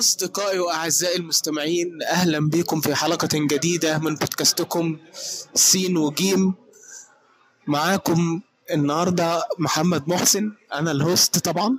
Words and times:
أصدقائي 0.00 0.58
وأعزائي 0.58 1.16
المستمعين 1.16 2.02
أهلا 2.02 2.48
بكم 2.50 2.80
في 2.80 2.94
حلقة 2.94 3.28
جديدة 3.34 3.98
من 3.98 4.14
بودكاستكم 4.14 4.98
سين 5.54 5.96
وجيم. 5.96 6.54
معاكم 7.66 8.40
النهاردة 8.70 9.42
محمد 9.58 10.08
محسن 10.08 10.52
أنا 10.72 10.90
الهوست 10.90 11.38
طبعا. 11.38 11.78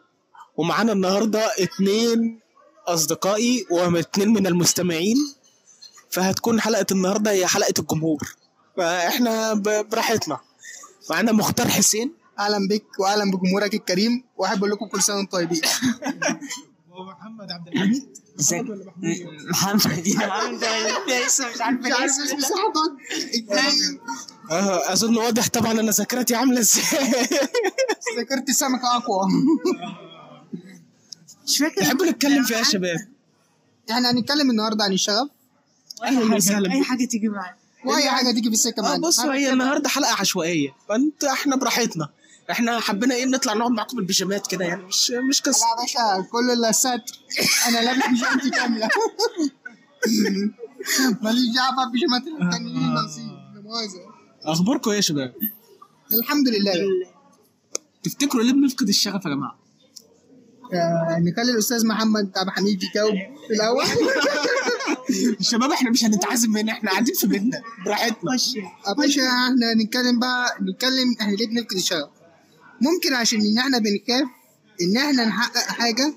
ومعانا 0.57 0.91
النهاردة 0.93 1.52
اتنين 1.59 2.39
أصدقائي 2.88 3.65
واتنين 3.71 4.29
من 4.29 4.47
المستمعين. 4.47 5.17
فهتكون 6.09 6.61
حلقة 6.61 6.85
النهاردة 6.91 7.31
هي 7.31 7.47
حلقة 7.47 7.73
الجمهور. 7.79 8.35
فإحنا 8.77 9.53
براحتنا. 9.91 10.39
معانا 11.09 11.31
مختار 11.31 11.67
حسين. 11.67 12.13
أهلا 12.39 12.67
بك 12.67 12.85
واهلا 12.99 13.31
بجمهورك 13.31 13.73
الكريم. 13.73 14.23
وأحب 14.38 14.58
أقول 14.58 14.72
لكم 14.72 14.85
كل 14.88 15.02
سنة 15.02 15.16
وأنتم 15.16 15.38
طيبين. 15.38 15.61
ومحمد 16.91 17.52
عبد 17.52 17.68
الحميد. 17.68 18.18
ازيك 18.40 18.66
محمد 19.50 20.08
يا 20.08 20.20
عم 20.26 20.58
ده 20.58 21.26
لسه 21.26 21.50
مش 21.54 21.62
عارف 21.62 21.80
مش 21.80 21.91
عارف 21.91 22.12
اسم 22.12 22.40
صاحبك. 22.40 22.91
آه 24.52 24.94
أظن 24.94 25.17
واضح 25.17 25.48
طبعا 25.48 25.72
أنا 25.72 25.91
ذاكرتي 25.91 26.36
عاملة 26.36 26.59
إزاي. 26.59 26.84
ذاكرت 28.17 28.50
السمكه 28.50 28.95
أقوى. 28.98 29.27
مش 31.48 31.58
فاكر. 31.58 31.81
تحبوا 31.81 32.05
نتكلم 32.05 32.44
فيها 32.44 32.58
يا 32.58 32.64
شباب؟ 32.64 32.98
إحنا 33.92 34.12
هنتكلم 34.12 34.52
النهارده 34.52 34.84
عن 34.84 34.94
الشغف. 34.94 35.30
أهلا 36.03 36.36
وسهلا. 36.36 36.72
أي. 36.72 36.84
حاجة 36.84 37.05
تيجي 37.05 37.28
معاك. 37.28 37.55
وأي 37.86 38.09
حاجة 38.09 38.31
تيجي 38.31 38.48
في 38.50 38.53
السكة 38.53 38.80
آه 38.80 38.84
معانا 38.84 39.08
بصوا 39.08 39.34
هي 39.34 39.53
النهارده 39.53 39.89
حلقة 39.89 40.14
عشوائية. 40.20 40.70
فأنت 40.89 41.23
إحنا 41.23 41.55
براحتنا. 41.55 42.09
إحنا 42.51 42.79
حبينا 42.79 43.15
إيه 43.15 43.25
نطلع 43.25 43.53
نقعد 43.53 43.71
معاكم 43.71 43.97
بالبيجامات 43.97 44.47
كده 44.47 44.66
يعني 44.66 44.83
مش 44.83 45.11
مش 45.30 45.41
قصة. 45.41 45.66
لا 45.66 45.71
يا 45.71 45.75
باشا 45.81 46.27
كل 46.31 46.52
اللي 46.52 46.73
ستر 46.73 47.19
أنا 47.67 47.77
لابس 47.80 48.08
بيجامتي 48.09 48.49
كاملة. 48.49 48.89
ماليش 51.23 51.45
دعوة 51.55 51.89
ببيجامات 51.89 52.21
التانيين 52.27 52.93
ناقصين 52.93 53.30
لا 53.55 53.61
مؤاخذة. 53.61 53.99
أخباركم 54.43 54.89
إيه 54.89 54.95
يا 54.97 55.02
شباب؟ 55.02 55.33
الحمد 56.13 56.47
لله. 56.47 56.73
تفتكروا 58.03 58.43
ليه 58.43 58.53
بنفقد 58.53 58.88
الشغف 58.88 59.25
يا 59.25 59.30
جماعة؟ 59.30 59.59
آه، 60.73 61.19
نخلي 61.19 61.52
الأستاذ 61.52 61.88
محمد 61.88 62.31
عبد 62.38 62.47
الحميد 62.47 62.83
يجاوب 62.83 63.13
في 63.47 63.53
الأول. 63.53 63.86
الشباب 65.39 65.71
إحنا 65.71 65.89
مش 65.89 66.03
هنتعزم 66.03 66.58
هنا 66.58 66.71
إحنا 66.71 66.91
قاعدين 66.91 67.15
في 67.15 67.27
بيتنا. 67.27 67.61
براحتنا. 67.86 68.31
يا 68.88 68.93
باشا 68.97 69.21
إحنا 69.21 69.73
نتكلم 69.83 70.19
بقى 70.19 70.58
نتكلم 70.61 71.15
إحنا 71.21 71.31
ليه 71.36 71.47
بنفقد 71.47 71.75
الشغف. 71.75 72.09
ممكن 72.81 73.13
عشان 73.13 73.41
إن 73.41 73.57
إحنا 73.57 73.77
بنخاف 73.77 74.27
إن 74.81 74.97
إحنا 74.97 75.25
نحقق 75.25 75.67
حاجة 75.67 76.13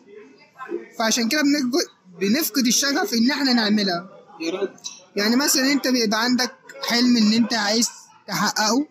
فعشان 0.99 1.29
كده 1.29 1.43
بنفقد 1.43 1.87
بنفقد 2.21 2.67
الشغف 2.67 3.15
إن 3.15 3.31
إحنا 3.31 3.53
نعملها. 3.53 4.09
يا 4.41 4.69
يعني 5.17 5.37
مثلا 5.37 5.73
أنت 5.73 5.89
بيبقى 5.89 6.25
عندك 6.25 6.55
حلم 6.89 7.17
إن 7.17 7.33
أنت 7.33 7.55
عايز 7.55 7.89
تحققه 8.29 8.87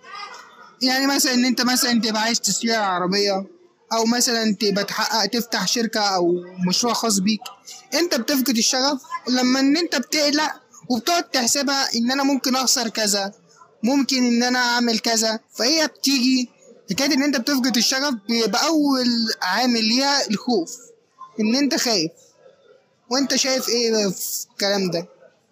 يعني 0.82 1.08
مثلا 1.08 1.34
إن 1.34 1.46
أنت 1.46 1.62
مثلا 1.62 2.02
تبقى 2.02 2.22
عايز 2.22 2.40
تسير 2.40 2.76
عربية 2.76 3.46
أو 3.94 4.06
مثلا 4.06 4.56
تبقى 4.60 4.84
تحقق 4.84 5.26
تفتح 5.26 5.68
شركة 5.68 6.00
أو 6.02 6.34
مشروع 6.68 6.94
خاص 6.94 7.20
بيك. 7.20 7.42
أنت 7.94 8.16
بتفقد 8.16 8.58
الشغف 8.58 9.02
لما 9.30 9.60
إن 9.60 9.78
أنت 9.78 9.96
بتقلق 9.96 10.52
وبتقعد 10.90 11.24
تحسبها 11.24 11.88
إن 11.96 12.12
أنا 12.12 12.24
ممكن 12.24 12.56
أخسر 12.56 12.90
كذا 12.90 13.34
ممكن 13.84 14.24
إن 14.24 14.44
أنا 14.44 14.60
أعمل 14.60 15.00
كذا 15.00 15.40
فهي 15.56 15.88
بتيجي 15.88 16.50
حكاية 16.92 17.14
إن 17.14 17.24
أنت 17.24 17.38
بتفقد 17.38 17.78
الشغف 17.78 18.14
بيبقى 18.30 18.66
اول 18.68 19.06
عامل 19.42 19.84
ليها 19.84 20.28
الخوف. 20.30 20.78
إن 21.40 21.56
أنت 21.56 21.76
خايف. 21.76 22.12
وأنت 23.10 23.36
شايف 23.36 23.70
إيه 23.70 24.10
في 24.10 24.46
الكلام 24.52 24.92
ده؟ 24.92 25.08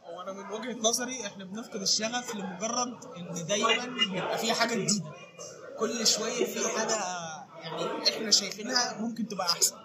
هو 0.05 0.21
أنا 0.21 0.31
من 0.33 0.51
وجهة 0.51 0.73
نظري 0.89 1.25
إحنا 1.27 1.45
بنفقد 1.45 1.81
الشغف 1.81 2.35
لمجرد 2.35 3.05
إن 3.17 3.45
دايما 3.47 3.85
بيبقى 3.85 4.37
في 4.37 4.53
حاجة 4.53 4.75
جديدة. 4.75 5.05
كل 5.79 6.07
شوية 6.07 6.45
في 6.45 6.67
حاجة 6.67 6.95
يعني 7.63 8.09
إحنا 8.09 8.31
شايفينها 8.31 8.97
ممكن 9.01 9.27
تبقى 9.27 9.47
أحسن. 9.49 9.75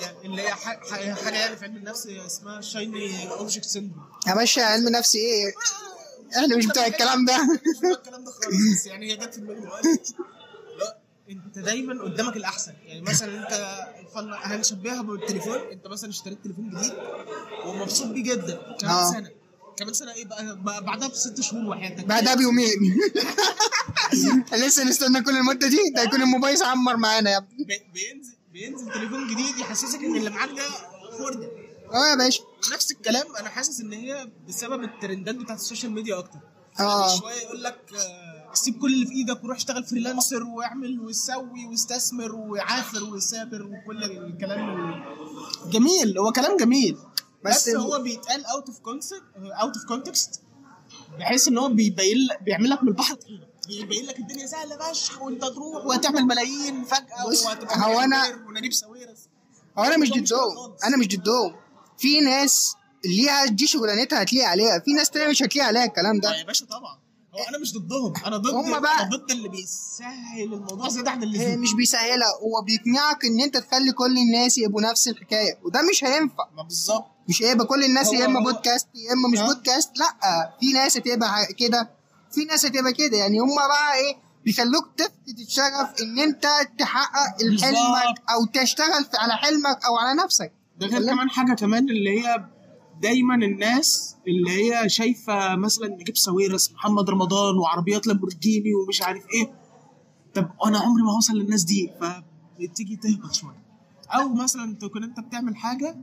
يعني 0.00 0.16
اللي 0.26 0.42
هي 0.42 0.54
حاجة 0.54 0.80
يعني 0.98 1.56
في 1.56 1.64
علم 1.64 1.76
النفس 1.76 2.06
اسمها 2.06 2.60
shiny 2.60 3.30
object 3.30 3.64
syndrome 3.64 4.04
يا 4.26 4.34
باشا 4.34 4.62
علم 4.62 4.88
نفسي 4.88 5.18
إيه؟ 5.18 5.54
إحنا 6.36 6.56
مش 6.56 6.66
بتوع 6.66 6.86
الكلام 6.86 7.24
ده. 7.24 7.36
مش 7.44 7.84
هو 7.84 7.92
الكلام 7.92 8.24
ده 8.24 8.30
خالص. 8.30 8.86
يعني 8.86 9.12
هي 9.12 9.16
جت 9.16 9.34
في 9.34 9.40
دماغي 9.40 9.60
انت 11.30 11.58
دايما 11.58 12.02
قدامك 12.04 12.36
الأحسن. 12.36 12.72
يعني 12.86 13.00
مثلا 13.02 13.42
انت 13.42 13.78
هنشبهها 14.42 15.02
بالتليفون 15.02 15.58
انت 15.72 15.86
مثلا 15.86 16.10
اشتريت 16.10 16.38
تليفون 16.44 16.70
جديد 16.70 16.92
ومبسوط 17.66 18.06
بيه 18.06 18.22
جدا. 18.22 18.76
كمان 18.80 18.94
آه. 18.94 19.12
سنة. 19.12 19.30
كمان 19.76 19.94
سنة 19.94 20.14
إيه 20.14 20.24
بقى, 20.24 20.60
بعدها 20.82 21.08
بست 21.08 21.40
شهور 21.40 21.64
وحياتك. 21.64 22.04
بعدها 22.04 22.34
بيومين. 22.34 22.98
لسه 24.52 24.84
نستنى 24.84 25.22
كل 25.22 25.36
المدة 25.36 25.68
دي. 25.68 25.78
ده 25.96 26.02
يكون 26.02 26.22
الموبايل 26.22 26.62
عمر 26.62 26.96
معانا 26.96 27.30
يا 27.30 27.36
ابني. 27.36 27.64
بي- 27.64 27.86
بينزل 27.94 28.36
بينزل 28.52 28.92
تليفون 28.92 29.26
جديد 29.28 29.58
يحسسك 29.58 29.98
إن 29.98 30.16
اللي 30.16 30.30
معاك 30.30 30.50
ده 30.50 30.62
خردة. 31.18 31.48
آه 31.92 32.10
يا 32.10 32.14
باشا. 32.14 32.42
نفس 32.74 32.90
الكلام 32.92 33.36
أنا 33.36 33.48
حاسس 33.48 33.80
إن 33.80 33.92
هي 33.92 34.28
بسبب 34.48 34.82
الترندات 34.82 35.34
بتاعت 35.34 35.58
السوشيال 35.58 35.92
ميديا 35.92 36.18
أكتر. 36.18 36.38
آه. 36.80 37.16
شوية 37.18 37.34
يقول 37.34 37.62
لك 37.62 37.78
آه، 37.98 38.25
سيب 38.56 38.78
كل 38.78 38.92
اللي 38.94 39.06
في 39.06 39.12
إيدك 39.12 39.44
وروح 39.44 39.56
اشتغل 39.56 39.84
freelancer 39.84 40.42
واعمل 40.44 41.00
وسوي 41.00 41.66
واستثمر 41.70 42.34
وعافر 42.34 43.04
وسافر 43.04 43.62
وكل 43.62 44.04
الكلام 44.04 44.68
ال- 44.70 45.70
جميل. 45.70 46.18
هو 46.18 46.32
كلام 46.32 46.56
جميل. 46.56 46.96
بس 47.44 47.68
بس, 47.68 47.74
هو 47.76 47.98
بيتقال 48.02 48.44
out 48.46 48.68
of 48.68 48.78
concept 48.78 49.22
out 49.36 49.76
of 49.76 49.84
context 49.88 50.40
بحيث 51.18 51.48
إن 51.48 51.58
هو 51.58 51.68
بيبين 51.68 52.28
بيعمل 52.40 52.70
لك 52.70 52.82
من 52.82 52.88
البحر 52.88 53.14
طحينه 53.14 53.46
بيبين 53.68 54.06
لك 54.06 54.18
الدنيا 54.18 54.46
سهلة 54.46 54.76
فشخ 54.92 55.22
وأنت 55.22 55.44
تروح 55.44 55.86
وهتعمل 55.86 56.22
ملايين 56.22 56.84
فجأة 56.84 57.26
وهتبقى 57.46 57.76
هو 57.84 58.00
مليونير 58.00 58.46
ونجيب 58.48 58.72
ساويرس. 58.72 59.18
هو 59.78 59.84
أنا 59.84 59.96
مش 59.96 60.10
ضدهم. 60.10 60.74
أنا 60.84 60.96
مش 60.96 61.08
ضدهم. 61.08 61.54
في 61.98 62.20
ناس 62.20 62.74
ليها 63.04 63.46
دي 63.46 63.66
شغلانتها 63.66 64.22
هتلاقي 64.22 64.46
عليها. 64.46 64.78
في 64.84 64.92
ناس 64.92 65.10
تانية 65.10 65.28
مش 65.28 65.42
هتلاقي 65.42 65.66
عليها 65.68 65.84
الكلام 65.84 66.16
آه 66.16 66.20
ده 66.20 66.36
يا 66.36 66.44
باشا 66.44 66.66
طبعا. 66.66 66.98
هو 67.38 67.48
أنا 67.48 67.58
مش 67.58 67.72
ضدهم 67.74 68.12
أنا 68.26 68.36
ضد 68.36 68.54
هما 68.54 68.80
بقى- 68.80 69.00
أنا 69.00 69.10
ضد 69.16 69.30
اللي 69.30 69.48
بيسهل 69.48 70.52
الموضوع 70.52 70.88
زياده 70.88 71.10
عن 71.10 71.18
هي 71.22 71.24
اللزوم 71.24 71.60
مش 71.62 71.74
بيسهلها 71.74 72.28
هو 72.42 72.62
بيقنعك 72.64 73.24
إن 73.24 73.40
أنت 73.40 73.56
تخلي 73.56 73.92
كل 73.92 74.18
الناس 74.18 74.58
يبقوا 74.58 74.82
نفس 74.82 75.08
الحكاية 75.08 75.58
وده 75.62 75.80
مش 75.90 76.04
هينفع 76.04 76.44
ما 76.56 76.62
بالظبط 76.62 77.04
مش 77.28 77.42
هيبقى 77.42 77.66
كل 77.66 77.84
الناس 77.84 78.12
يا 78.12 78.24
إما 78.26 78.40
بودكاست 78.40 78.88
يا 78.94 79.12
إما 79.12 79.28
مش؟ 79.28 79.38
بودكاست 79.54 79.90
لأ 79.98 80.50
في 80.60 80.72
ناس 80.72 80.96
هتبقى 80.96 81.46
كده 81.58 81.90
في 82.32 82.44
ناس 82.44 82.66
هتبقى 82.66 82.92
كده 82.92 83.16
يعني 83.16 83.38
هما 83.38 83.66
بقى 83.66 83.94
إيه 83.94 84.16
بيخلوك 84.44 84.88
تفقد 84.96 85.38
الشغف 85.38 86.02
إن 86.02 86.18
أنت 86.18 86.46
تحقق. 86.78 87.36
حلمك 87.62 88.22
أو 88.30 88.44
تشتغل 88.62 89.06
على 89.18 89.32
حلمك 89.36 89.84
أو 89.86 89.96
على 89.96 90.22
نفسك 90.24 90.52
ده 90.80 90.86
غير 90.86 91.06
كمان 91.06 91.30
حاجة 91.30 91.54
كمان 91.54 91.88
اللي 91.90 92.20
هي 92.20 92.44
دايما 93.02 93.34
الناس 93.34 94.16
اللي 94.28 94.50
هي 94.50 94.88
شايفة 94.88 95.56
مثلا 95.56 95.88
نجيب 95.88 96.16
ساويرس 96.16 96.72
محمد 96.72 97.10
رمضان 97.10 97.58
وعربيات 97.58 98.06
لامبورجيني 98.06 98.74
ومش 98.74 99.02
عارف 99.02 99.24
إيه. 99.34 99.52
طب 100.34 100.48
أنا 100.66 100.78
عمري 100.78 101.02
ما 101.02 101.12
هوصل 101.12 101.32
للناس 101.34 101.62
دي 101.64 101.90
فبتيجي 102.00 102.96
تهبط 102.96 103.32
شوية. 103.32 103.66
أو 104.10 104.34
مثلا 104.34 104.74
تكون 104.74 105.04
أنت 105.04 105.20
بتعمل 105.20 105.56
حاجة 105.56 105.96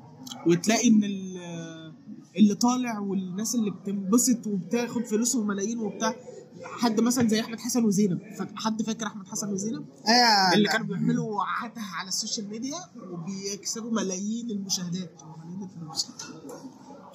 وتلاقي 0.48 0.88
إن 0.88 1.04
ال- 1.04 1.94
اللي 2.38 2.56
طالع 2.56 3.00
والناس 3.00 3.56
اللي 3.56 3.72
بتنبسط 3.72 4.48
وبتاخد 4.48 5.06
فلوسهم 5.06 5.48
ملايين 5.48 5.80
وبتاع. 5.80 6.16
حد 6.64 7.00
مثلا 7.02 7.28
زي 7.28 7.42
أحمد 7.42 7.60
حسن 7.60 7.86
وزينب. 7.86 8.19
حد 8.56 8.81
فاكر 8.81 9.07
أحمد 9.07 9.28
حسن 9.28 9.54
وزينب؟ 9.54 9.86
أيوه 10.07 10.54
اللي 10.54 10.69
كانوا 10.69 10.88
بيعملوا 10.88 11.44
عته 11.44 11.81
على 11.81 12.07
السوشيال 12.07 12.50
ميديا 12.50 12.78
وبيكسبوا 13.12 13.92
ملايين 13.92 14.51
المشاهدات. 14.51 15.22
وملايين 15.24 15.63
الفلوس 15.63 16.07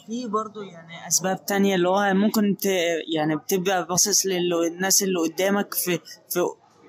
في 0.09 0.27
برضو 0.27 0.63
يعني 0.63 1.09
أسباب 1.09 1.47
تانية 1.47 1.75
اللي 1.75 1.89
هو 1.89 2.15
ممكن 2.15 2.57
ت... 2.61 2.67
يعني 3.15 3.37
بتبقى 3.37 3.87
باصص 3.87 4.27
للناس 4.27 5.03
اللي 5.03 5.19
قدامك 5.21 5.75
في 5.75 5.99
في 6.31 6.41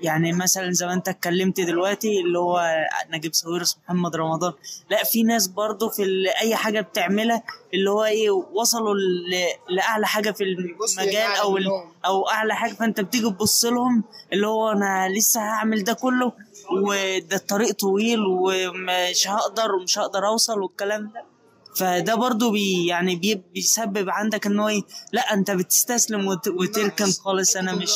يعني 0.01 0.33
مثلا 0.33 0.71
زي 0.71 0.85
ما 0.85 0.93
أنت 0.93 1.07
اتكلمت 1.09 1.61
دلوقتي 1.61 2.19
اللي 2.21 2.39
هو 2.39 2.85
نجيب 3.09 3.35
ساويرس 3.35 3.77
محمد 3.85 4.15
رمضان. 4.15 4.53
لا 4.89 5.03
في 5.03 5.23
ناس 5.23 5.47
برضو 5.47 5.89
في 5.89 6.03
ال- 6.03 6.27
أي 6.27 6.55
حاجة 6.55 6.81
بتعملها 6.81 7.43
اللي 7.73 7.89
هو 7.89 8.03
إيه 8.03 8.29
وصلوا 8.31 8.95
ل... 8.95 9.33
لأعلى 9.75 10.07
حاجة 10.07 10.31
في 10.31 10.43
المجال 10.43 11.31
أو 11.41 11.57
ال... 11.57 11.65
أو 12.05 12.29
أعلى 12.29 12.55
حاجة. 12.55 12.73
فأنت 12.73 13.01
بتيجي 13.01 13.29
تبص 13.29 13.65
لهم 13.65 14.03
اللي 14.33 14.47
هو 14.47 14.71
أنا 14.71 15.09
لسه 15.09 15.41
هعمل 15.41 15.83
ده 15.83 15.93
كله 15.93 16.31
وده 16.71 17.35
الطريق 17.35 17.71
طويل 17.71 18.19
ومش 18.25 19.27
هقدر 19.27 19.71
ومش 19.75 19.99
هقدر 19.99 20.27
أوصل 20.27 20.59
والكلام 20.61 21.11
ده. 21.13 21.28
فده 21.75 22.15
برضو 22.15 22.51
بي 22.51 22.85
يعني 22.85 23.15
بي 23.15 23.35
بيسبب 23.53 24.09
عندك 24.09 24.45
إن 24.47 24.59
هو 24.59 24.67
إيه، 24.67 24.81
لأ 25.13 25.33
أنت 25.33 25.51
بتستسلم 25.51 26.27
وت... 26.27 26.47
وتركن 26.47 27.11
خالص. 27.11 27.55
أنا 27.55 27.75
مش 27.75 27.91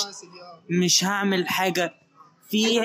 مش 0.70 1.04
هعمل 1.04 1.48
حاجة. 1.48 1.94
في 2.50 2.82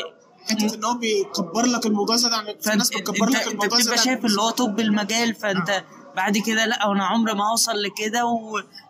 حتة 0.50 0.74
ان 0.74 0.84
هو 0.84 0.94
بيكبر 0.98 1.66
لك 1.66 1.86
الموضوع 1.86 2.16
زاد 2.16 2.32
عن 2.32 2.44
في 2.44 2.70
ناس 2.70 2.90
فانت 2.90 2.96
بتكبر 3.10 3.28
انت, 3.28 3.36
لك 3.36 3.42
أنت 3.42 3.52
الموضوع 3.52 3.78
بتبقى 3.78 3.96
زاد 3.96 3.98
شايف 4.04 4.24
اللي 4.24 4.40
هو 4.42 4.50
توب 4.50 4.80
المجال 4.80 5.34
فأنت 5.34 5.84
بعد 6.16 6.38
كده 6.38 6.66
لأ 6.66 6.92
أنا 6.92 7.04
عمري 7.04 7.34
ما 7.34 7.50
هوصل 7.50 7.82
لكده. 7.82 8.24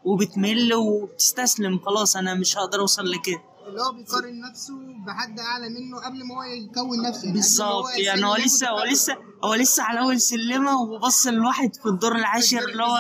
وبتمل 0.05 0.75
وبتستسلم. 0.75 1.79
خلاص 1.79 2.17
أنا 2.17 2.35
مش 2.35 2.59
هقدر 2.59 2.81
أوصل 2.81 3.11
لكده. 3.11 3.43
اللي 3.69 3.81
هو 3.83 3.93
بيقارن 3.93 4.41
نفسه 4.51 4.75
بحد 5.07 5.41
أعلى 5.41 5.69
منه 5.69 5.99
قبل 5.99 6.25
ما 6.27 6.35
هو 6.35 6.43
يكون 6.43 7.03
نفسه. 7.03 7.23
يعني 7.25 7.33
بالظبط. 7.35 7.85
يعني 7.99 8.25
هو 8.27 8.37
لسه 8.37 8.69
هو. 8.69 8.85
لسه 8.85 9.17
هو 9.45 9.55
لسه 9.55 9.83
على 9.83 10.01
أول 10.01 10.21
سلمة 10.21 10.81
وبص 10.83 11.27
لواحد 11.27 11.77
في 11.77 11.87
الدور 11.89 12.17
العاشر 12.17 12.59
اللي 12.69 12.83
هو 12.83 12.97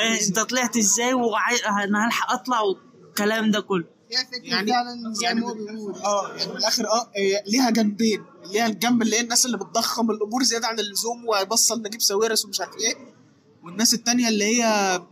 آه، 0.00 0.26
أنت 0.26 0.38
طلعت 0.38 0.76
إزاي 0.76 1.14
وعاي... 1.14 1.56
أنا 1.84 2.06
هلحق 2.06 2.32
أطلع 2.32 2.60
والكلام 2.60 3.50
ده 3.50 3.60
كله. 3.60 3.84
هي 4.12 4.16
فكرة 4.26 4.48
يعني 4.54 4.70
فعلا 4.70 5.12
زي 5.14 5.24
يعني 5.24 5.40
ما 5.40 5.48
هو 5.48 5.54
بيقول. 5.54 5.94
آه 5.94 6.28
يعني 6.36 6.50
من 6.50 6.56
الآخر 6.56 6.84
آه 6.86 7.10
هي 7.16 7.42
ليها 7.46 7.70
جنبين. 7.70 8.24
ليها 8.52 8.66
الجنب 8.66 9.02
اللي 9.02 9.16
هي 9.16 9.20
الناس 9.20 9.46
اللي 9.46 9.56
بتضخم 9.56 10.10
الأمور 10.10 10.42
زيادة 10.42 10.66
عن 10.66 10.78
اللزوم 10.78 11.24
ويبص 11.28 11.71
ل 11.71 11.82
نجيب 11.82 12.02
ساويرس 12.02 12.44
ومش 12.44 12.60
عارف 12.60 12.72
إيه. 12.76 12.94
والناس 13.64 13.94
التانية 13.94 14.28
اللي 14.28 14.44
هي 14.44 15.02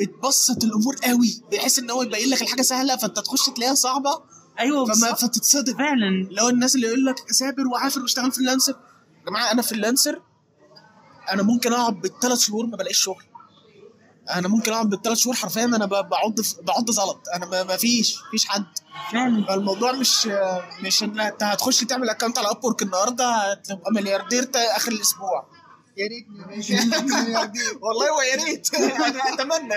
بتبسط 0.00 0.64
الأمور 0.64 0.96
قوي 1.04 1.42
بحيث 1.52 1.78
إن 1.78 1.90
هو 1.90 2.02
يبين 2.02 2.28
لك 2.28 2.42
الحاجة 2.42 2.62
سهلة 2.62 2.96
فأنت 2.96 3.18
تخش 3.18 3.46
تلاقيها 3.56 3.74
صعبة. 3.74 4.22
أيوه 4.58 4.84
فما 4.84 5.14
فتتصدم. 5.14 5.78
فعلا. 5.78 6.28
لو 6.30 6.48
الناس 6.48 6.74
اللي 6.74 6.86
يقول 6.86 7.04
لك 7.04 7.30
سافر 7.32 7.66
وعافر 7.72 8.00
واشتغل 8.00 8.32
freelancer 8.32 8.72
يا 8.72 9.24
جماعة 9.30 9.52
أنا 9.52 9.62
freelancer 9.62 10.22
أنا 11.32 11.42
ممكن 11.42 11.72
أقعد 11.72 12.00
بالثلاث 12.00 12.38
شهور 12.38 12.66
ما 12.66 12.76
بلاقيش 12.76 12.98
شغل. 12.98 13.22
أنا 14.30 14.48
ممكن 14.48 14.72
أقعد 14.72 14.88
بالثلاث 14.90 15.18
شهور 15.18 15.36
حرفيا 15.36 15.64
أنا 15.64 15.86
بعض 15.86 16.08
بعض 16.62 16.90
زلط 16.90 17.20
أنا 17.34 17.46
ما 17.46 17.62
ما 17.62 17.76
فيش 17.76 18.16
فيش 18.30 18.46
حد. 18.46 18.64
فعلا. 19.12 19.46
فالموضوع 19.46 19.92
مش 19.92 20.26
مش 20.82 21.02
إن 21.02 21.20
أنت 21.20 21.42
هتخش 21.42 21.80
تعمل 21.84 22.08
account 22.10 22.38
على 22.38 22.50
Upwork 22.50 22.82
النهارده 22.82 23.26
هتبقى 23.52 23.92
ملياردير 23.92 24.50
آخر 24.54 24.92
الأسبوع. 24.92 25.48
يا 25.96 26.08
ملياردير. 26.38 27.50
والله 27.82 28.12
ويا 28.18 28.44
ريت. 28.44 28.74
أنا 28.74 29.34
أتمنى. 29.34 29.74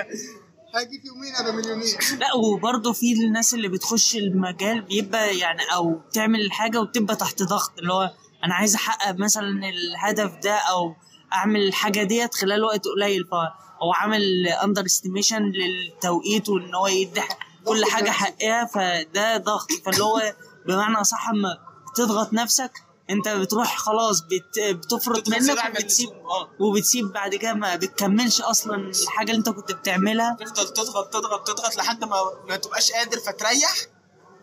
هاجي 0.75 0.99
في 0.99 1.07
يومين 1.07 1.35
ابقى 1.35 1.53
مليونير. 1.53 1.97
لا 2.19 2.33
وبرضه 2.35 2.93
في 2.93 3.13
الناس 3.13 3.53
اللي 3.53 3.67
بتخش 3.67 4.15
المجال 4.15 4.81
بيبقى 4.81 5.37
يعني 5.37 5.61
أو 5.73 5.93
بتعمل 5.93 6.41
الحاجة 6.41 6.81
وبتبقى 6.81 7.15
تحت 7.15 7.43
ضغط 7.43 7.79
اللي 7.79 7.93
هو 7.93 8.11
أنا 8.43 8.53
عايز 8.55 8.75
أحقق 8.75 9.15
مثلا 9.19 9.69
الهدف 9.69 10.31
ده 10.43 10.53
أو 10.55 10.95
أعمل 11.33 11.67
الحاجة 11.67 12.03
ديت 12.03 12.35
خلال 12.35 12.63
وقت 12.63 12.85
قليل 12.87 13.23
فهو 13.31 13.93
عامل 13.93 14.47
under 14.47 14.85
estimation 14.85 15.41
للتوقيت 15.43 16.49
وإن 16.49 16.75
هو 16.75 16.87
يدي 16.87 17.21
كل 17.65 17.85
حاجة 17.85 18.09
حقها 18.09 18.65
فده 18.65 19.37
ضغط. 19.37 19.71
فاللي 19.85 20.03
هو 20.03 20.33
بمعنى 20.67 20.95
أصح 21.01 21.29
أما 21.29 21.57
بتضغط 21.93 22.33
نفسك 22.33 22.71
انت 23.09 23.27
بتروح 23.29 23.77
خلاص 23.77 24.21
بت 24.21 24.59
بتفرط 24.59 25.29
منك 25.29 25.57
وبتسيب. 25.69 26.09
آه. 26.09 26.49
وبتسيب 26.59 27.05
بعد 27.11 27.35
كده 27.35 27.53
ما 27.53 27.75
بتكملش 27.75 28.41
أصلا 28.41 28.75
الحاجة 28.75 29.31
اللي 29.31 29.39
انت 29.39 29.49
كنت 29.49 29.71
بتعملها. 29.71 30.37
تفضل 30.39 30.73
تضغط 30.73 31.13
تضغط 31.13 31.47
تضغط 31.47 31.77
لحد 31.77 32.03
ما 32.03 32.17
ما 32.49 32.55
تبقاش 32.55 32.91
قادر 32.91 33.19
فتريح 33.19 33.75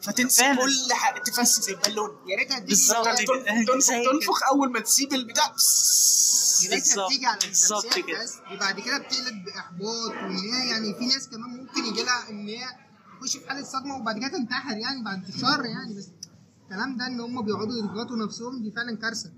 فتنسى. 0.02 0.56
كل 0.56 0.92
حاجة. 0.92 1.22
تفسد 1.22 1.68
البالون. 1.68 2.10
يا 2.26 2.36
ريتها 2.36 2.58
تيجي. 2.58 4.04
تنفخ 4.10 4.42
أول 4.52 4.72
ما 4.72 4.80
تسيب 4.80 5.12
البتاع. 5.12 5.54
يا 6.64 6.70
ريتها 6.70 7.06
بتيجي 7.06 7.26
على 7.26 7.38
بالظبط 7.46 7.94
كده. 7.94 8.22
بس. 8.22 8.34
بعد 8.60 8.80
كده 8.80 8.98
بتقلب 8.98 9.44
بإحباط 9.44 10.10
وإن 10.22 10.36
هي 10.38 10.68
يعني 10.70 10.94
في 10.98 11.06
ناس 11.06 11.28
كمان 11.28 11.50
ممكن 11.50 11.84
يجي 11.84 12.02
لها 12.02 12.30
إن 12.30 12.48
هي 12.48 12.64
تخش 13.20 13.36
في 13.36 13.48
حالة 13.48 13.64
صدمة 13.64 13.96
وبعد 13.96 14.18
كده 14.18 14.28
تنتحر 14.28 14.76
يعني 14.76 15.04
بعد 15.04 15.28
الشر 15.28 15.64
يعني. 15.64 15.94
بس 15.98 16.08
الكلام 16.70 16.96
ده 16.96 17.06
ان 17.06 17.20
هم 17.20 17.44
بيقعدوا 17.44 17.72
يضغطوا 17.78 18.16
نفسهم 18.26 18.62
دي 18.62 18.72
فعلا 18.76 18.96
كارثة. 19.02 19.30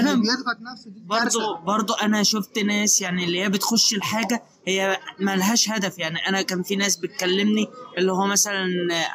أنا 0.00 0.12
اللي 0.12 0.22
بيضغط 0.22 0.56
نفسه 0.72 0.90
دي 0.90 1.00
برضو 1.00 1.22
كارثة. 1.22 1.60
برضو 1.64 1.92
أنا 1.94 2.22
شفت 2.22 2.58
ناس 2.58 3.00
يعني 3.00 3.24
اللي 3.24 3.42
هي 3.42 3.48
بتخش 3.48 3.94
الحاجة 3.94 4.42
هي 4.66 4.98
ملهاش 5.20 5.70
هدف. 5.70 5.98
يعني 5.98 6.28
أنا 6.28 6.42
كان 6.42 6.62
في 6.62 6.76
ناس 6.76 6.96
بتكلمني 6.96 7.68
اللي 7.98 8.12
هو 8.12 8.26
مثلا 8.26 8.64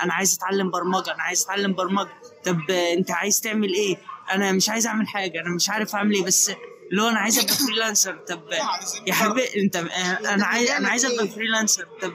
أنا 0.04 0.14
عايز 0.14 0.36
أتعلم 0.36 0.72
برمجة 0.72 1.14
أنا 1.14 1.24
عايز 1.24 1.44
أتعلم 1.44 1.74
برمجة. 1.74 2.10
طب 2.46 2.70
أنت 2.70 3.12
عايز 3.12 3.42
تعمل 3.42 3.74
إيه؟ 3.74 3.98
أنا 4.32 4.52
مش 4.52 4.70
عايز 4.70 4.88
أعمل 4.88 5.08
حاجة 5.08 5.42
أنا 5.42 5.56
مش 5.56 5.70
عارف 5.70 5.96
أعمل 5.96 6.14
إيه. 6.16 6.24
بس 6.24 6.52
اللي 6.92 7.02
هو 7.02 7.08
أنا 7.10 7.20
عايز 7.20 7.40
أبقى 7.40 7.54
freelancer 7.54 8.16
طب 8.28 8.42
يا 9.08 9.14
حبيبي 9.14 9.64
أنت 9.64 9.76
أنا 9.76 10.46
عايز 10.46 10.70
أنا 10.70 10.90
عايز 10.90 11.06
أبقى 11.06 11.28
freelancer 11.28 11.88
طب 12.02 12.14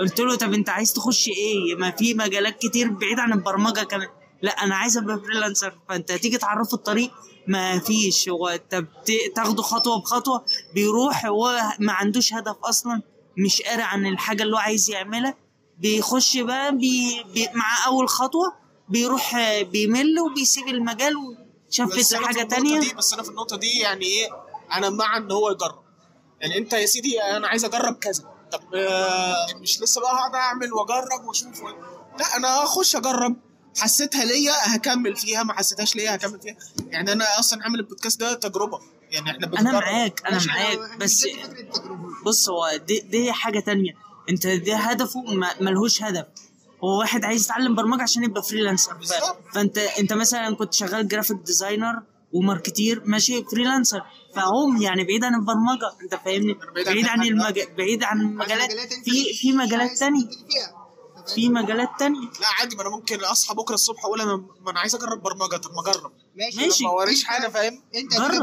قلت 0.00 0.20
له 0.20 0.36
طب 0.36 0.54
أنت 0.54 0.68
عايز 0.68 0.92
تخش 0.92 1.28
إيه؟ 1.28 1.74
ما 1.78 1.90
في 1.90 2.14
مجالات 2.14 2.58
كتير 2.58 2.90
بعيد 2.90 3.18
عن 3.18 3.32
البرمجة 3.32 3.80
كمان. 3.80 4.08
لا 4.42 4.50
أنا 4.52 4.76
عايز 4.76 4.96
أبقى 4.98 5.18
freelancer 5.20 5.78
فأنت 5.88 6.12
تيجي 6.12 6.38
تعرفه 6.38 6.74
الطريق 6.74 7.10
ما 7.46 7.78
فيش. 7.78 8.28
هو 8.28 8.48
أنت 8.48 8.84
تاخده 9.36 9.62
خطوة 9.62 10.00
بخطوة 10.00 10.44
بيروح 10.74 11.26
هو 11.26 11.60
ما 11.78 11.92
عندوش 11.92 12.32
هدف 12.34 12.56
أصلا 12.64 13.02
مش 13.38 13.62
قاري 13.62 13.82
عن 13.82 14.06
الحاجة 14.06 14.42
اللي 14.42 14.56
هو 14.56 14.60
عايز 14.60 14.90
يعملها. 14.90 15.34
بيخش 15.78 16.36
بقى 16.36 16.76
بي 16.76 17.22
بي 17.34 17.48
مع 17.54 17.86
أول 17.86 18.08
خطوة 18.08 18.52
بيروح 18.88 19.36
بيمل 19.62 20.20
وبيسيب 20.20 20.68
المجال 20.68 21.14
وشفت 21.16 22.12
لحاجه 22.12 22.40
النقطة 22.40 22.56
تانية. 22.56 22.80
دي 22.80 22.94
بس 22.94 23.12
أنا 23.12 23.22
في 23.22 23.28
النقطة 23.30 23.56
دي 23.56 23.78
يعني 23.78 24.04
إيه 24.04 24.28
أنا 24.72 24.90
مع 24.90 25.16
إن 25.16 25.32
هو 25.32 25.50
يجرب. 25.50 25.82
يعني 26.40 26.58
أنت 26.58 26.72
يا 26.72 26.86
سيدي 26.86 27.22
أنا 27.22 27.48
عايز 27.48 27.64
أجرب 27.64 27.94
كذا. 27.94 28.24
طب 28.52 28.74
آه، 28.74 29.46
مش 29.60 29.80
لسه 29.82 30.00
بقى 30.00 30.12
هقعد 30.14 30.34
أعمل 30.34 30.72
وأجرب 30.72 31.24
وأشوف. 31.28 31.62
لا 32.18 32.36
أنا 32.36 32.48
هخش 32.64 32.96
أجرب. 32.96 33.36
حسيتها 33.78 34.24
ليا 34.24 34.52
هكمل 34.76 35.16
فيها 35.16 35.42
ما 35.42 35.52
حسيتهاش 35.52 35.96
ليا 35.96 36.14
هكمل 36.14 36.40
فيها. 36.40 36.56
يعني 36.90 37.12
أنا 37.12 37.24
أصلا 37.38 37.62
عامل 37.62 37.78
البودكاست 37.80 38.20
ده 38.20 38.34
تجربة. 38.34 38.80
يعني 39.10 39.30
إحنا 39.30 39.46
بنجرب. 39.46 39.66
أنا 39.66 39.72
معاك 39.72 40.22
أنا 40.26 40.40
معاك 40.46 40.98
بس. 40.98 41.26
بص 42.26 42.48
هو 42.48 42.76
دي, 42.86 43.00
دي 43.00 43.32
حاجة 43.32 43.60
تانية. 43.60 43.92
أنت 44.30 44.46
ده 44.46 44.76
هدفه 44.76 45.22
ملهوش 45.60 46.02
هدف. 46.02 46.26
هو 46.84 46.98
واحد 46.98 47.24
عايز 47.24 47.44
يتعلم 47.44 47.74
برمجة 47.74 48.02
عشان 48.02 48.24
يبقى 48.24 48.42
freelancer. 48.42 48.96
فأنت 49.54 49.78
أنت 49.78 50.12
مثلا 50.12 50.56
كنت 50.56 50.74
شغال 50.74 51.08
graphic 51.08 51.36
designer 51.36 52.02
و 52.32 52.40
marketer 52.40 53.02
ماشي 53.06 53.44
freelancer 53.44 54.00
فهم 54.34 54.82
يعني 54.82 55.04
بعيد 55.04 55.24
عن 55.24 55.34
البرمجة 55.34 55.90
أنت 56.02 56.14
فاهمني؟ 56.14 56.54
بعيد 56.86 57.06
عن. 57.06 57.22
المج... 57.22 57.60
بعيد 57.78 58.04
عن 58.04 58.20
المجالات 58.20 58.70
مجالات 58.70 58.92
في 59.04 59.34
في 59.34 59.52
مجالات 59.52 59.98
تانية. 59.98 60.26
فيها. 60.26 60.79
في 61.34 61.48
مجالات 61.48 61.88
تانية. 61.98 62.20
لا 62.40 62.46
عادي 62.60 62.76
ما 62.76 62.82
أنا 62.82 62.90
ممكن 62.90 63.24
أصحى 63.24 63.54
بكرة 63.54 63.74
الصبح 63.74 64.04
أقول 64.04 64.20
أنا 64.20 64.36
ما 64.36 64.70
أنا 64.70 64.80
عايز 64.80 64.94
أجرب 64.94 65.22
برمجة. 65.22 65.56
طب 65.56 65.70
ما 65.70 65.80
أجرب. 65.90 66.12
ماشي 66.36 66.56
ماشي. 66.60 66.84
ما 66.84 66.90
وريش 66.90 67.24
حاجة 67.24 67.48
فاهم 67.48 67.82
انت 67.94 68.12
جرب. 68.16 68.42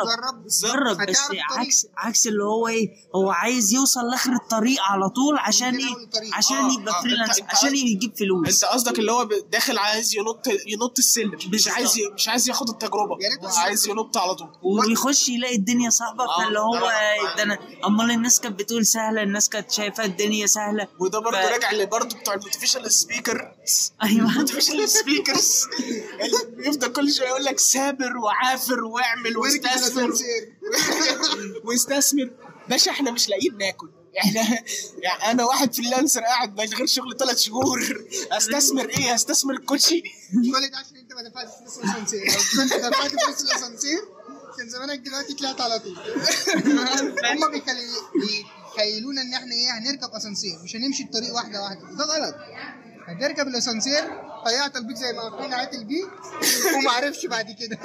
جرب 0.63 0.97
بس. 1.07 1.17
عكس 1.51 1.87
عكس 1.97 2.27
اللي 2.27 2.43
هو 2.43 2.67
إيه 2.67 2.89
هو 3.15 3.31
عايز 3.31 3.73
يوصل 3.73 3.99
لآخر 4.11 4.31
الطريق 4.33 4.81
على 4.81 5.09
طول 5.09 5.37
عشان 5.37 5.75
إيه. 5.75 5.95
عشان 6.33 6.55
آه، 6.57 6.73
يبقى 6.81 6.93
آه، 6.95 7.29
أنت 7.39 7.51
عشان 7.55 7.75
يجيب 7.75 8.17
فلوس 8.17 8.63
أنت 8.63 8.73
قصدك 8.73 8.99
اللي 8.99 9.11
هو 9.11 9.23
داخل 9.51 9.77
عايز 9.77 10.15
ينط 10.15 10.47
ينط 10.67 10.97
السلم 10.97 11.31
مش. 11.53 11.67
عايز 11.67 11.97
ي- 11.97 12.09
مش 12.15 12.27
عايز 12.29 12.49
ياخد 12.49 12.69
التجربة 12.69 13.17
عايز 13.57 13.87
ينط 13.87 14.17
على 14.17 14.35
طول 14.35 14.49
ويخش 14.63 15.29
يلاقي 15.29 15.55
الدنيا 15.55 15.89
صعبة 15.89 16.23
آه، 16.23 16.43
فاللي 16.43 16.59
هو 16.59 16.75
آه. 16.75 17.35
ده 17.37 17.43
أنا 17.43 17.57
أمال 17.85 18.11
الناس 18.11 18.39
كانت 18.39 18.59
بتقول 18.59 18.85
سهلة 18.85 19.23
الناس 19.23 19.49
كانت 19.49 19.71
شايفة 19.71 20.05
الدنيا 20.05 20.45
سهلة 20.47 20.87
وده 20.99 21.19
برضه 21.19 21.37
ف- 21.41 21.51
راجع 21.51 21.71
لبرضه 21.71 22.17
بتوع 22.17 22.33
ال 22.33 22.38
motivational 22.38 22.91
speaker 22.91 23.51
أيوه 24.03 24.29
الموتيفيشنال 24.31 24.89
speakers 24.89 25.63
اللي 26.21 26.55
بيفضل 26.57 26.87
كل 26.87 27.13
شوية 27.13 27.27
يقول 27.27 27.43
لك 27.45 27.59
ثابر 27.77 28.17
وعافر 28.17 28.83
واعمل 28.83 29.37
واستثمر. 29.37 30.13
واستثمر. 31.65 32.29
باشا 32.69 32.91
إحنا 32.91 33.11
مش 33.11 33.29
لاقيين 33.29 33.57
ناكل. 33.57 33.89
إحنا 34.19 34.41
يعني 35.03 35.23
أنا 35.31 35.43
واحد 35.45 35.73
freelancer 35.75 36.21
قاعد 36.21 36.61
من 36.61 36.67
غير 36.67 36.85
شغل 36.85 37.17
ثلاث 37.19 37.37
شهور. 37.39 37.79
استثمر 38.31 38.89
إيه؟ 38.89 39.15
استثمر 39.15 39.53
الكوتشي. 39.53 40.01
كل 40.31 40.69
ده 40.71 40.77
عشان 40.77 40.97
انت 40.97 41.13
ما 41.13 41.29
دفعتش 41.29 41.51
فلوس 41.59 41.77
الاسانسير 41.77 42.25
لو 42.27 42.63
كنت 42.63 42.73
دفعت 42.73 43.11
فلوس 43.11 43.41
الاسانسير 43.41 43.99
كان 44.57 44.69
زمانك 44.69 44.99
دلوقتي 44.99 45.33
طلعت 45.33 45.61
على 45.61 45.79
طول. 45.79 45.97
هم 47.31 47.51
بيخيلونا 47.51 49.21
إن 49.21 49.33
إحنا 49.33 49.51
إيه 49.55 49.77
هنركب 49.77 50.09
أسانسير. 50.15 50.59
مش 50.63 50.75
هنمشي 50.75 51.03
الطريق 51.03 51.33
واحدة 51.35 51.61
واحدة. 51.61 51.81
ده 51.81 52.05
غلط. 52.05 52.35
هتركب 53.07 53.47
الأسانسير 53.47 54.03
ضيعت 54.45 54.75
البيت 54.75 54.97
زي 54.97 55.13
ما 55.13 55.21
عارفين 55.21 55.53
عيط 55.53 55.73
البيت 55.73 56.05
وما 56.77 56.91
عرفش 56.91 57.25
بعد 57.25 57.51
كده. 57.51 57.77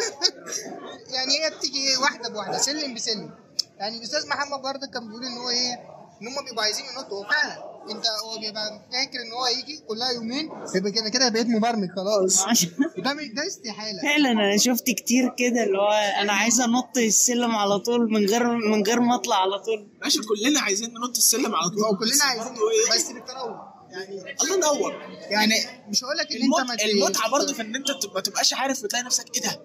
يعني 1.15 1.33
هي 1.45 1.51
بتيجي 1.59 1.79
إيه 1.89 1.97
واحدة 1.99 2.29
بواحدة 2.29 2.59
سلم 2.59 2.95
بسلم. 2.95 3.31
يعني 3.79 3.99
الأستاذ 3.99 4.29
محمد 4.29 4.63
برضه 4.63 4.87
كان 4.95 5.09
بيقول 5.09 5.25
إن 5.25 5.39
هو 5.39 5.49
إيه 5.51 5.75
إن 6.23 6.29
هم 6.29 6.45
بيبقوا 6.45 6.63
عايزين 6.65 6.85
ينطوا. 6.85 7.19
هو 7.25 7.29
فعلا 7.31 7.73
أنت 7.91 8.05
هو 8.25 8.39
بيبقى 8.41 8.81
فاكر 8.93 9.21
إن 9.27 9.33
هو 9.33 9.45
هيجي 9.45 9.79
كلها 9.89 10.11
يومين 10.11 10.51
يبقى 10.75 10.93
كده 10.93 11.09
كده 11.09 11.29
بقيت 11.29 11.47
مبرمج 11.47 11.89
خلاص. 11.97 12.45
ده 13.05 13.13
مش- 13.15 13.29
ده 13.37 13.47
استحالة. 13.47 14.03
فعلا 14.03 14.31
أنا 14.33 14.57
شفت 14.57 14.85
كتير 14.91 15.35
كده 15.39 15.63
اللي 15.65 15.79
هو 15.79 15.91
أنا 16.21 16.33
عايز 16.33 16.61
أنط 16.61 16.97
السلم 16.99 17.51
على 17.57 17.79
طول 17.79 18.13
من 18.13 18.27
غير 18.27 18.47
من 18.57 18.83
غير 18.87 19.01
ما 19.01 19.15
أطلع 19.15 19.37
على 19.43 19.59
طول. 19.59 19.89
باشا 20.03 20.21
كلنا 20.29 20.61
عايزين 20.61 20.91
ننط 20.95 21.17
السلم 21.17 21.55
على 21.55 21.69
طول. 21.71 21.85
هو 21.85 21.97
كلنا 21.97 22.25
عايزين 22.25 22.53
إيه؟ 22.53 22.95
بس 22.95 23.13
بالتروح 23.13 23.72
يعني 23.93 24.35
الله 24.43 24.55
ينور. 24.57 24.93
يعني 25.31 25.55
مش 25.89 26.05
هقول 26.05 26.17
لك 26.17 26.33
إن 26.33 26.43
أنت. 26.43 26.69
ما 26.69 26.77
المتعة 26.85 27.31
برضه 27.31 27.55
في 27.55 27.63
إن 27.63 27.77
أنت 27.77 27.87
ما 28.15 28.21
تبقاش 28.21 28.55
عارف 28.55 28.85
وتلاقي 28.85 29.05
نفسك 29.05 29.37
إيه 29.37 29.43
ده؟ 29.43 29.61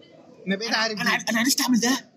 أنا 0.47 0.55
بقيت 0.55 0.73
عارف 0.73 1.01
أنا. 1.01 1.09
أنا 1.29 1.39
عرفت 1.39 1.61
أعمل 1.61 1.79
ده. 1.79 2.09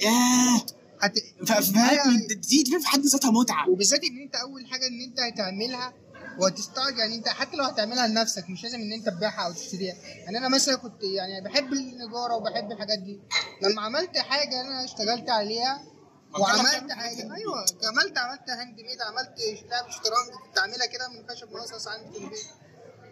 ياه. 0.00 0.66
هت... 1.00 1.18
فاهم 1.46 2.26
دي 2.26 2.62
دي 2.62 2.80
في 2.80 2.86
حد 2.86 3.00
ذاتها 3.00 3.30
متعة. 3.30 3.70
وبالذات 3.70 4.00
إن 4.04 4.22
أنت 4.22 4.34
أول 4.34 4.66
حاجة 4.66 4.86
إن 4.86 5.00
أنت 5.00 5.20
هتعملها 5.20 5.94
وهتستعجل 6.40 6.98
يعني 6.98 7.14
أنت 7.14 7.28
حتى 7.28 7.56
لو 7.56 7.64
هتعملها 7.64 8.06
لنفسك 8.06 8.50
مش 8.50 8.62
لازم 8.62 8.80
إن 8.80 8.92
أنت 8.92 9.08
تبيعها 9.08 9.46
أو 9.46 9.52
تشتريها. 9.52 9.94
يعني 9.94 10.38
أنا 10.38 10.48
مثلا 10.48 10.76
كنت 10.76 11.02
يعني 11.02 11.44
بحب 11.44 11.72
النجارة 11.72 12.34
وبحب 12.34 12.72
الحاجات 12.72 12.98
دي. 12.98 13.20
لما 13.62 13.82
عملت 13.82 14.18
حاجة 14.18 14.60
أنا 14.60 14.84
اشتغلت 14.84 15.30
عليها 15.30 15.82
وعملت 16.38 16.92
حاجة 16.92 17.34
أيوه 17.34 17.64
عملت 17.84 18.18
عملت 18.18 18.50
handmade 18.50 19.02
عملت 19.02 19.34
لعبه 19.70 19.90
شطرنج 19.90 20.28
كنت 20.46 20.58
عاملها 20.58 20.86
كده 20.86 21.08
من 21.08 21.28
خشب 21.30 21.52
مقصص 21.52 21.88
عندي 21.88 22.12
في 22.18 22.24
البيت. 22.24 22.46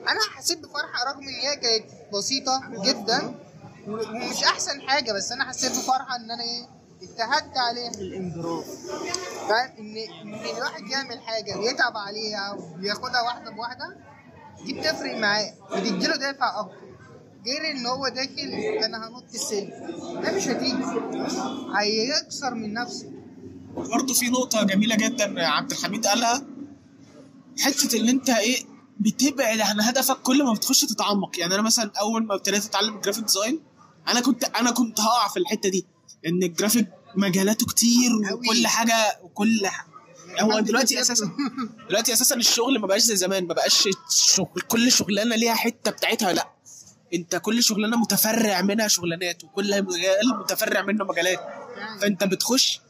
أنا 0.09 0.21
حسيت 0.37 0.59
بفرحة 0.59 1.05
رغم 1.13 1.23
إن 1.29 1.35
هي 1.35 1.57
كانت 1.57 1.91
بسيطة 2.13 2.63
جدا 2.85 3.35
ومش 3.89 4.45
أحسن 4.45 4.81
حاجة 4.81 5.13
بس 5.13 5.33
أنا 5.33 5.45
حسيت 5.45 5.73
بفرحة 5.73 6.17
إن 6.17 6.31
أنا 6.31 6.43
إيه 6.43 6.67
اجتهدت 7.03 7.57
عليها. 7.59 7.91
الانجراف 7.91 8.67
فاهم؟ 9.49 9.71
إن 9.79 9.97
إن 9.97 10.35
الواحد 10.57 10.89
يعمل 10.91 11.21
حاجة 11.21 11.57
ويتعب 11.59 11.97
عليها 11.97 12.53
وياخدها 12.53 13.21
واحدة 13.23 13.51
بواحدة 13.51 13.97
دي 14.65 14.73
بتفرق 14.81 15.17
معاه 15.17 15.55
بتديله 15.73 16.17
دافع 16.17 16.61
أكتر. 16.61 16.86
غير 17.47 17.71
إن 17.71 17.87
هو 17.87 18.09
داخل 18.09 18.49
أنا 18.85 19.09
هنط 19.09 19.25
السلم 19.35 19.71
ده 20.23 20.33
مش 20.37 20.49
هتيجي. 20.49 20.85
هيكسر 21.79 22.55
من 22.55 22.73
نفسه. 22.73 23.13
برضه 23.77 24.15
في 24.15 24.27
نقطة 24.29 24.63
جميلة 24.63 24.97
جدا 24.97 25.47
عبد 25.47 25.71
الحميد 25.71 26.07
قالها. 26.07 26.47
حتة 27.59 27.99
إن 28.01 28.09
أنت 28.09 28.31
إيه 28.31 28.63
بتبعد 29.01 29.61
عن 29.61 29.81
هدفك 29.81 30.17
كل 30.23 30.45
ما 30.45 30.53
بتخش 30.53 30.81
تتعمق. 30.81 31.39
يعني 31.39 31.55
أنا 31.55 31.63
مثلا 31.63 31.91
أول 32.01 32.27
ما 32.27 32.35
ابتديت 32.35 32.65
أتعلم 32.65 33.01
graphic 33.01 33.25
design 33.25 33.61
أنا 34.09 34.21
كنت 34.21 34.45
أنا 34.45 34.71
كنت 34.71 35.01
هقع 35.01 35.29
في 35.29 35.37
الحتة 35.39 35.69
دي. 35.69 35.87
إن 36.27 36.43
الجرافيك 36.43 36.89
مجالاته 37.17 37.67
كتير. 37.67 38.11
وكل 38.33 38.67
حاجة 38.67 38.95
وكل 39.23 39.67
ح... 39.67 39.87
هو 40.41 40.61
دلوقتي. 40.61 41.01
أساسا 41.01 41.31
دلوقتي 41.89 42.13
أساسا 42.13 42.35
الشغل 42.37 42.79
ما 42.79 42.87
بقاش 42.87 43.03
زي 43.03 43.17
زمان. 43.17 43.47
ما 43.47 43.55
بقاش 43.55 43.89
الشغل 44.11 44.61
كل 44.69 44.93
شغلانة 44.93 45.37
ليها 45.37 45.55
حتة 45.55 45.91
بتاعتها. 45.91 46.33
لأ. 46.33 46.56
انت 47.15 47.37
كل 47.37 47.63
شغلانة 47.63 47.97
متفرع 47.97 48.61
منها 48.63 48.89
شغلانات 48.89 49.45
وكل 49.45 49.83
مجال 49.83 50.29
متفرع 50.41 50.83
منه 50.83 51.05
مجالات 51.05 51.41
فانت 52.01 52.25
بتخش 52.25 52.81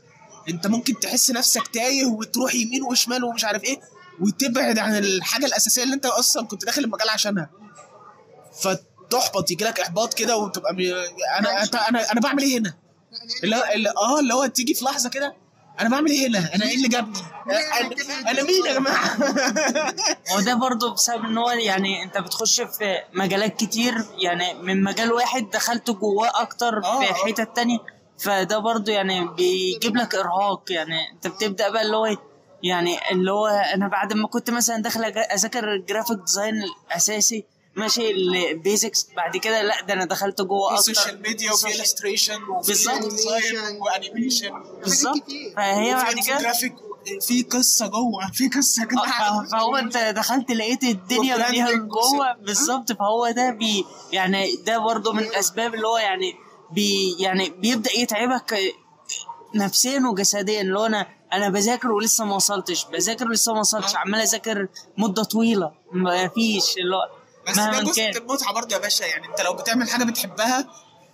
انت 0.48 0.66
ممكن 0.66 1.00
تحس 1.00 1.30
نفسك 1.30 1.66
تايه 1.68 2.04
وتروح 2.04 2.54
يمين 2.54 2.82
وشمال 2.82 3.24
ومش 3.24 3.44
عارف 3.44 3.64
إيه 3.64 3.80
وتبعد 4.20 4.78
عن 4.78 4.96
الحاجة 4.96 5.46
الأساسية 5.46 5.82
اللي 5.82 5.94
انت 5.94 6.06
أصلا 6.06 6.46
كنت 6.46 6.64
داخل 6.64 6.84
المجال 6.84 7.08
عشانها 7.08 7.50
فتحبط 8.62 9.50
يجي 9.50 9.64
لك 9.64 9.80
إحباط 9.80 10.14
كده 10.14 10.36
وتبقى. 10.36 10.72
أنا 11.38 11.62
أنا 11.88 12.12
أنا, 12.12 12.20
بعمل 12.20 12.42
إيه 12.42 12.58
هنا؟ 12.58 12.74
اللي 13.44 13.56
هو 13.56 13.64
اللي- 13.74 13.90
آه 13.90 14.20
اللي 14.20 14.34
هو 14.34 14.46
تيجي 14.46 14.74
في 14.74 14.84
لحظة 14.84 15.08
كده 15.10 15.34
أنا 15.80 15.88
بعمل 15.88 16.10
إيه 16.10 16.28
هنا؟ 16.28 16.54
أنا 16.54 16.64
إيه 16.64 16.76
اللي 16.76 16.88
جابني؟ 16.88 17.18
أنا, 17.46 18.30
أنا 18.30 18.42
مين 18.42 18.66
يا 18.66 18.74
جماعة؟ 18.74 19.16
وده 20.36 20.54
برضه 20.54 20.94
بسبب 20.94 21.24
إن 21.24 21.38
هو 21.38 21.50
يعني 21.50 22.02
أنت 22.02 22.18
بتخش 22.18 22.60
في 22.60 22.98
مجالات 23.14 23.56
كتير 23.56 23.94
يعني 24.18 24.54
من 24.54 24.82
مجال 24.82 25.12
واحد 25.12 25.50
دخلت 25.50 25.90
جواه 25.90 26.42
أكتر 26.42 26.84
آه، 26.84 27.00
في 27.00 27.10
آه. 27.10 27.14
حتت 27.14 27.56
تانية 27.56 27.78
فده 28.18 28.58
برضه 28.58 28.92
يعني 28.92 29.28
بيجيب 29.28 29.96
لك 29.96 30.14
إرهاق 30.14 30.72
يعني 30.72 31.10
أنت 31.12 31.26
بتبدأ 31.26 31.68
بقى 31.68 31.82
اللي 31.82 31.96
هو 31.96 32.16
يعني 32.62 32.98
اللي 33.10 33.32
هو 33.32 33.46
أنا 33.46 33.88
بعد 33.88 34.12
ما 34.12 34.28
كنت 34.28 34.50
مثلا 34.50 34.82
داخل 34.82 35.04
أذاكر 35.04 35.72
ال 35.74 35.80
graphic 35.80 36.18
design 36.18 36.54
الأساسي 36.62 37.44
ماشي 37.76 38.10
ال 38.10 38.24
basics 38.24 39.08
بعد 39.16 39.36
كده 39.36 39.62
لا 39.62 39.80
ده 39.82 39.94
أنا 39.94 40.04
دخلت 40.04 40.40
جوه 40.42 40.76
في 40.76 40.80
أكتر. 40.90 40.92
social 41.02 41.22
media 41.22 41.52
وفي 41.52 41.80
illustration 41.80 42.42
وفي 42.42 42.68
بالظبط. 42.72 43.04
design 43.04 43.80
و 43.80 43.87
animation 43.87 44.50
بالظبط. 44.80 45.18
كتير. 45.22 45.52
فهي 45.56 45.94
بعد 45.94 46.14
كده 46.26 46.40
جرافيك 46.40 46.74
في 47.20 47.42
قصة 47.42 47.86
جوه. 47.86 48.30
في 48.32 48.48
قصة 48.48 48.82
يا 48.82 48.88
آه، 49.28 49.46
فهو 49.52 49.76
أنت 49.76 49.96
دخلت 49.96 50.50
لقيت 50.50 50.82
الدنيا 50.84 51.50
فيها 51.50 51.72
جوه. 51.72 52.32
بالظبط. 52.40 52.92
فهو 52.92 53.30
ده 53.30 53.50
بي 53.50 53.84
يعني 54.12 54.56
ده 54.56 54.78
برضه 54.78 55.12
من 55.12 55.22
الاسباب 55.22 55.74
اللي 55.74 55.86
هو 55.86 55.98
يعني 55.98 56.34
بي 56.70 57.16
يعني 57.18 57.50
بيبدأ 57.50 57.92
يتعبك 57.92 58.58
نفسيا 59.54 60.00
وجسديا. 60.10 60.60
اللي 60.60 60.78
هو 60.78 60.86
أنا 60.86 61.06
أنا 61.32 61.48
بذاكر 61.48 61.92
ولسه 61.92 62.24
ما 62.24 62.34
وصلتش. 62.34 62.84
بذاكر 62.84 63.28
ولسه 63.28 63.52
ما 63.52 63.60
وصلتش. 63.60 63.96
عمال 63.96 64.20
أذاكر 64.20 64.68
مدة 64.98 65.22
طويلة. 65.22 65.72
ما 65.92 66.28
فيش 66.28 66.76
اللي 66.78 66.96
هو 66.96 67.25
بس 67.48 67.56
ده 67.56 67.80
جزء 67.80 68.02
من 68.02 68.16
المتعة 68.16 68.52
برضه 68.52 68.76
يا 68.76 68.80
باشا 68.80 69.04
يعني 69.04 69.26
انت 69.28 69.40
لو 69.40 69.52
بتعمل 69.52 69.88
حاجة 69.90 70.04
بتحبها 70.04 70.68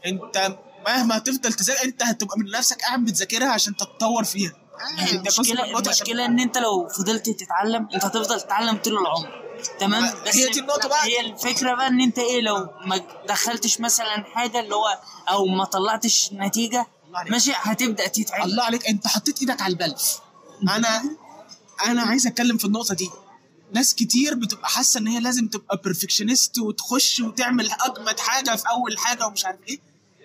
انت 0.06 0.56
مهما 0.86 1.16
هتفضل 1.16 1.52
تذاكر 1.52 1.84
انت 1.84 2.02
هتبقى 2.02 2.38
من 2.38 2.50
نفسك 2.50 2.82
قاعد 2.82 3.04
بتذاكرها 3.04 3.48
عشان 3.48 3.76
تتطور 3.76 4.24
فيها. 4.24 4.52
يعني 4.98 5.18
جزء 5.18 5.52
من 5.54 5.60
المشكلة 5.60 5.78
المشكلة 5.78 6.24
إن 6.26 6.40
انت 6.40 6.58
لو 6.58 6.88
فضلت 6.88 7.30
تتعلم 7.30 7.88
انت 7.94 8.04
هتفضل 8.04 8.40
تتعلم 8.40 8.76
طول 8.76 8.92
العمر. 8.98 9.42
تمام؟ 9.80 10.02
ما- 10.02 10.14
هي 10.26 10.48
دي 10.50 10.60
النقطة 10.60 10.88
بقى. 10.88 11.04
هي 11.04 11.20
الفكرة 11.20 11.74
بقى 11.74 11.86
إن 11.86 12.00
انت 12.00 12.18
إيه 12.18 12.40
لو 12.40 12.70
ما 12.86 13.00
دخلتش 13.28 13.80
مثلا 13.80 14.24
حاجة 14.34 14.60
اللي 14.60 14.74
هو 14.74 14.98
أو 15.28 15.46
ما 15.46 15.64
طلعتش 15.64 16.30
نتيجة. 16.32 16.86
ماشي 17.30 17.52
هتبدأ 17.54 18.06
تتعب 18.08 18.44
الله 18.44 18.64
عليك 18.64 18.86
انت 18.88 19.06
حطيت 19.06 19.40
إيدك 19.40 19.60
على 19.62 19.72
البلف. 19.72 20.18
أنا 20.76 21.02
أنا 21.86 22.02
عايز 22.02 22.26
أتكلم 22.26 22.56
في 22.58 22.64
النقطة 22.64 22.94
دي. 22.94 23.10
ناس 23.73 23.95
كتير 23.95 24.35
بتبقى 24.35 24.69
حاسة 24.69 25.00
إن 25.00 25.07
هي 25.07 25.21
لازم 25.21 25.49
تبقى 25.49 25.81
perfectionist 25.85 26.59
وتخش 26.59 27.21
وتعمل 27.21 27.71
أجمد 27.81 28.21
حاجة 28.21 28.57
في 28.57 28.69
أول 28.71 28.99
حاجة 28.99 29.26
ومش 29.26 29.45
عارف 29.45 29.59
إيه 29.69 29.79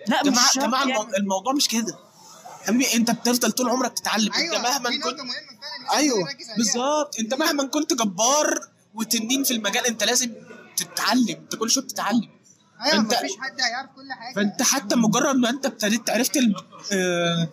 لا 0.06 0.22
مش 0.22 0.28
جماعة 0.30 0.52
شرط 0.52 0.64
جماعة. 0.64 0.86
يعني. 0.88 1.16
الموضوع 1.18 1.52
مش 1.52 1.68
كده 1.68 1.98
أمي 2.68 2.94
أنت 2.94 3.10
بتفضل 3.10 3.52
طول 3.52 3.68
عمرك 3.68 3.98
تتعلم 3.98 4.32
أيوه 4.32 4.56
انت 4.56 4.66
مهما 4.66 4.90
كنت 4.90 5.20
أيوه. 5.94 6.28
بالظبط 6.56 7.18
أنت 7.20 7.34
مهما 7.34 7.66
كنت 7.66 7.92
جبار 7.94 8.68
وتنين 8.94 9.44
في 9.44 9.50
المجال 9.50 9.86
أنت 9.86 10.04
لازم 10.04 10.32
تتعلم 10.76 11.28
أنت 11.28 11.56
كل 11.56 11.70
شوية 11.70 11.84
بتتعلم 11.84 12.28
أيوه 12.80 12.94
انت- 12.96 13.14
مفيش 13.14 13.30
حد 13.40 13.60
هيعرف 13.60 13.90
كل 13.96 14.12
حاجة 14.12 14.34
فأنت 14.34 14.62
حتى 14.62 14.96
مجرد 14.96 15.36
ما 15.36 15.50
أنت 15.50 15.66
ابتديت 15.66 16.10
عرفت 16.10 16.36
ال... 16.36 16.54
آه... 16.92 17.48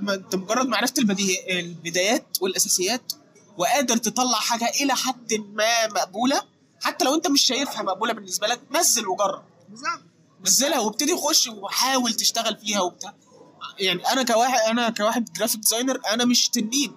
ما 0.00 0.14
أنت 0.14 0.34
مجرد 0.34 0.66
ما 0.66 0.76
عرفت 0.76 0.98
البديه... 0.98 1.60
البدايات 1.60 2.26
والأساسيات 2.40 3.12
وقادر 3.58 3.96
تطلع 3.96 4.38
حاجة 4.38 4.68
إلى 4.82 4.94
حد 4.94 5.34
ما 5.34 5.86
مقبولة. 5.86 6.42
حتى 6.82 7.04
لو 7.04 7.14
أنت 7.14 7.28
مش 7.28 7.42
شايفها 7.42 7.82
مقبولة 7.82 8.12
بالنسبة 8.12 8.46
لك 8.46 8.60
نزل 8.70 9.06
وجرب. 9.08 9.42
نزلها 10.46 10.78
وابتدي 10.78 11.16
خش 11.16 11.48
وحاول 11.48 12.12
تشتغل 12.14 12.56
فيها 12.56 12.80
وبتاع. 12.80 13.14
يعني 13.78 14.12
أنا 14.12 14.22
كواحد 14.22 14.58
أنا 14.70 14.90
كواحد 14.90 15.32
graphic 15.32 15.60
designer 15.60 16.00
أنا 16.12 16.24
مش 16.24 16.48
تنين. 16.48 16.96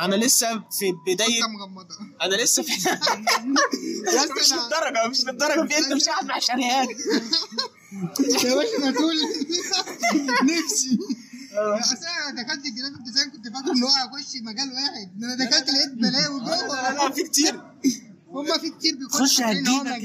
أنا 0.00 0.14
لسه 0.14 0.62
في 0.78 0.92
بداية 1.06 1.40
أنا 2.22 2.34
لسه 2.34 2.62
في 2.62 2.72
مش 4.40 4.52
للدرجة 4.52 5.08
مش 5.08 5.20
للدرجة. 5.24 5.66
في 5.68 5.78
أنت 5.78 5.92
مش 5.92 6.08
قاعد 6.08 6.24
مع 6.24 6.38
شريان 6.38 6.88
يا 8.44 8.54
باشا 8.54 8.76
أنا 8.78 8.92
طول 8.96 9.14
نفسي. 10.50 10.98
أصل 11.52 11.96
أنا 12.28 12.42
دخلت 12.42 12.66
ال 12.66 12.71
graphic 12.71 13.02
design 13.04 13.30
كنت 13.30 13.48
فاكر 13.48 13.70
إن 13.70 13.82
هو 13.82 13.88
هيخش 13.88 14.36
مجال 14.42 14.72
واحد. 14.72 15.22
أنا 15.24 15.34
دخلت 15.34 15.70
لقيت 15.70 15.92
بلاوي 15.92 16.40
لا 16.40 16.66
جوه 16.66 16.90
لا 16.92 17.10
في 17.10 17.22
كتير. 17.22 17.60
هما 18.28 18.58
في 18.58 18.70
كتير 18.70 18.96
بيخشوا 18.96 19.26
خش 19.26 19.40
هو 19.40 19.50
الدنيا 19.50 19.96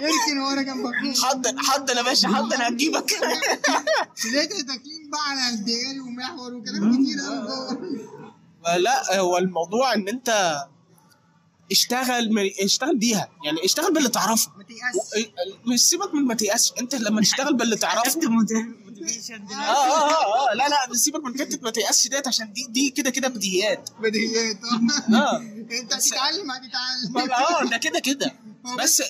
يمكن 0.00 0.38
وأنا 0.38 0.62
جنب 0.62 0.86
أخوك 0.86 1.24
حضن 1.24 1.58
حضن 1.58 1.96
يا 1.96 2.02
باشا 2.02 2.28
حضن 2.28 2.56
هتجيبك 2.62 3.12
لقيت 4.34 4.50
داخلين 4.66 5.10
بقى 5.12 5.30
على 5.30 5.54
الدياري 5.54 6.00
ومحور 6.00 6.54
وكلام 6.54 7.04
كتير 7.04 7.20
قوي 7.20 7.42
جوه. 7.46 8.76
لا 8.76 9.18
هو 9.20 9.38
الموضوع 9.38 9.94
إن 9.94 10.08
أنت 10.08 10.56
اشتغل 11.72 12.32
من 12.32 12.50
اشتغل 12.60 12.96
بيها. 12.96 13.28
يعني 13.44 13.64
اشتغل 13.64 13.92
باللي 13.94 14.08
تعرفه. 14.08 14.50
ما 14.56 14.64
تيأسش. 14.64 15.28
مش 15.66 15.80
سيبك 15.80 16.14
من 16.14 16.22
ما 16.24 16.34
تيأسش. 16.34 16.72
انت 16.80 16.94
لما 16.94 17.20
تشتغل 17.20 17.56
باللي 17.56 17.76
تعرفه. 17.86 18.20
موتيفيشن 18.20 19.46
آه 19.52 19.54
آه 19.54 20.50
آه 20.50 20.54
لا 20.54 20.68
لا 20.68 20.94
سيبك 20.94 21.24
من 21.24 21.40
حتة 21.40 21.58
ما 21.62 21.70
تيأسش 21.70 22.08
ديت 22.08 22.28
عشان 22.28 22.52
دي 22.52 22.66
دي 22.70 22.90
كده 22.90 23.10
كده 23.10 23.28
بديهيات. 23.28 23.90
بديهيات. 24.00 24.56
آه. 25.14 25.36
انت 25.80 25.94
هتتعلم. 25.94 26.50
هتتعلم 26.50 27.30
آه 27.30 27.64
ده 27.70 27.76
كده 27.76 27.98
كده. 28.00 28.32
بس 28.78 29.02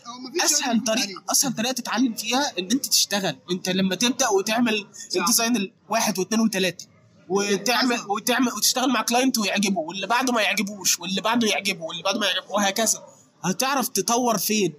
أسهل 0.44 0.84
طريقه. 0.84 1.22
أسهل 1.30 1.52
طريقة 1.54 1.72
تتعلم 1.72 2.14
فيها 2.14 2.52
إن 2.58 2.68
أنت 2.72 2.86
تشتغل. 2.86 3.36
أنت 3.50 3.68
لما 3.68 3.94
تبدأ 3.94 4.28
وتعمل 4.28 4.86
ال 5.16 5.22
design 5.22 5.56
الواحد 5.56 6.18
واثنين 6.18 6.40
وثلاثة. 6.40 6.86
وتعمل 7.32 8.00
وتعمل 8.08 8.52
وتشتغل 8.52 8.90
مع 8.90 9.02
client 9.02 9.38
ويعجبه 9.38 9.80
واللي 9.80 10.06
بعده 10.06 10.32
ما 10.32 10.42
يعجبوش 10.42 11.00
واللي 11.00 11.20
بعده 11.20 11.48
يعجبه 11.48 11.84
واللي 11.84 12.02
بعده 12.02 12.18
ما 12.20 12.26
يعجبه 12.26 12.50
وهكذا. 12.52 13.04
هتعرف 13.42 13.88
تطور 13.88 14.38
فين؟ 14.38 14.74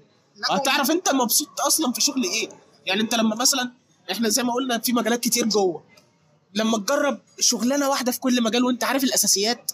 هتعرف 0.51 0.91
انت 0.91 1.09
مبسوط 1.09 1.61
أصلا 1.61 1.91
في 1.93 2.01
شغل 2.01 2.23
إيه؟ 2.23 2.49
يعني 2.85 3.01
انت 3.01 3.15
لما 3.15 3.35
مثلا 3.35 3.71
إحنا 4.11 4.29
زي 4.29 4.43
ما 4.43 4.53
قلنا 4.53 4.77
في 4.79 4.93
مجالات 4.93 5.19
كتير 5.19 5.45
جوه. 5.47 5.83
لما 6.53 6.77
تجرب 6.77 7.19
شغلانة 7.39 7.89
واحدة 7.89 8.11
في 8.11 8.19
كل 8.19 8.43
مجال 8.43 8.63
وانت 8.63 8.83
عارف 8.83 9.03
الأساسيات 9.03 9.71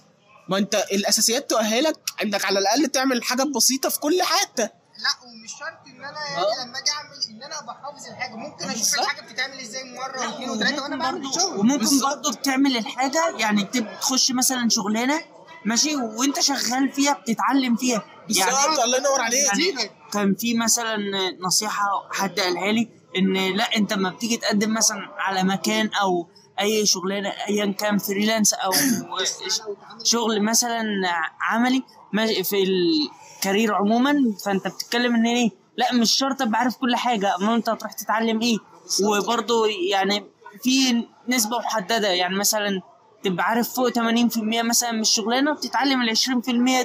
ما 0.49 0.57
انت 0.57 0.75
الأساسيات 0.91 1.49
تؤهلك 1.49 1.95
انك 2.23 2.45
على 2.45 2.59
الأقل 2.59 2.87
تعمل 2.87 3.23
حاجات 3.23 3.47
بسيطة 3.47 3.89
في 3.89 3.99
كل 3.99 4.21
حتة. 4.23 4.69
لا 5.03 5.27
ومش 5.27 5.51
شرط 5.59 5.87
إن 5.87 6.03
أنا 6.03 6.17
آه. 6.19 6.55
يعني 6.57 6.69
لما 6.69 6.77
أجي 6.79 6.91
أعمل 6.91 7.17
إن 7.29 7.43
أنا 7.43 7.59
أبقى 7.59 7.75
حافظ 7.75 8.07
الحاجة 8.07 8.35
ممكن 8.35 8.65
أشوف. 8.65 8.99
الحاجة 8.99 9.21
بتتعمل 9.21 9.59
إزاي 9.59 9.83
مرة 9.93 10.27
واثنين 10.27 10.49
وثلاثه 10.49 10.83
وأنا 10.83 10.95
بعمل 10.95 11.25
الشغل 11.25 11.59
وممكن. 11.59 11.99
برضه 11.99 12.31
بتعمل 12.31 12.77
الحاجة 12.77 13.37
يعني 13.37 13.63
تخش 14.01 14.31
مثلا 14.31 14.69
شغلانة 14.69 15.21
ماشي 15.65 15.95
وأنت 15.95 16.39
شغال 16.39 16.91
فيها 16.91 17.13
بتتعلم 17.13 17.75
فيها 17.75 18.03
يعني 18.29 18.51
بالظبط 18.51 18.79
الله 18.79 18.97
ينور 18.97 19.21
عليك 19.21 19.47
يعني 19.47 19.91
كان 20.13 20.35
في 20.35 20.53
مثلا 20.53 20.97
نصيحة 21.39 21.85
حد 22.11 22.39
قالها 22.39 22.71
لي 22.71 22.89
إن 23.17 23.55
لا 23.57 23.75
أنت 23.75 23.93
ما 23.93 24.09
بتيجي 24.09 24.37
تقدم 24.37 24.73
مثلا 24.73 25.07
على 25.17 25.43
مكان 25.43 25.89
أو 26.01 26.27
أي 26.59 26.85
شغلانة 26.85 27.29
أيا 27.29 27.71
كان 27.71 27.97
freelance 27.97 28.53
أو 28.53 28.71
شغل 30.03 30.43
مثلا 30.43 30.83
عملي 31.41 31.83
في 32.43 32.63
ال 33.39 33.44
career 33.44 33.75
عموما 33.75 34.35
فأنت 34.45 34.67
بتتكلم 34.67 35.15
إن 35.15 35.25
إيه 35.25 35.49
لا 35.77 35.93
مش 35.93 36.11
شرط 36.11 36.41
أبقى 36.41 36.59
عارف 36.59 36.77
كل 36.77 36.95
حاجة 36.95 37.35
أما 37.35 37.55
أنت 37.55 37.69
هتروح 37.69 37.93
تتعلم 37.93 38.41
إيه؟ 38.41 38.57
وبرضه 39.03 39.67
يعني 39.89 40.23
في 40.63 41.03
نسبة 41.27 41.57
محددة 41.59 42.07
يعني 42.07 42.35
مثلا 42.35 42.81
تبقى 43.23 43.45
عارف 43.45 43.73
فوق 43.73 43.89
80% 43.89 43.99
مثلا 44.63 44.91
من 44.91 44.99
الشغلانة 45.01 45.51
وبتتعلم 45.51 46.01
ال 46.01 46.17
20% 46.17 46.21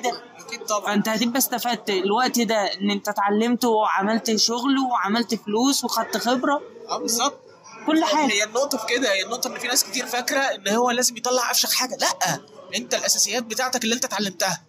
ده. 0.03 0.23
أكيد 0.47 0.65
طبعا. 0.69 0.87
فأنت 0.87 1.09
هتبقى 1.09 1.39
استفدت 1.39 1.91
الوقت 1.91 2.41
ده 2.41 2.57
إن 2.57 2.91
أنت 2.91 3.09
اتعلمت 3.09 3.65
وعملت 3.65 4.37
شغل 4.37 4.79
وعملت 4.79 5.35
فلوس 5.35 5.85
وخدت 5.85 6.17
خبرة. 6.17 6.63
آه 6.89 6.99
بالظبط. 6.99 7.39
كل 7.87 8.05
حاجة. 8.05 8.33
هي 8.33 8.45
النقطة 8.45 8.79
في 8.79 8.87
كده 8.87 9.13
هي 9.13 9.25
النقطة 9.25 9.49
إن 9.49 9.59
في 9.59 9.67
ناس 9.69 9.85
كتير 9.85 10.07
فاكرة 10.07 10.39
إن 10.41 10.69
هو 10.69 10.91
لازم 10.91 11.17
يطلع 11.17 11.51
أفشخ 11.51 11.75
حاجة، 11.75 11.97
لأ 11.97 12.41
أنت 12.77 12.95
الأساسيات 12.95 13.43
بتاعتك 13.43 13.85
اللي 13.85 13.95
أنت 13.95 14.05
اتعلمتها. 14.05 14.63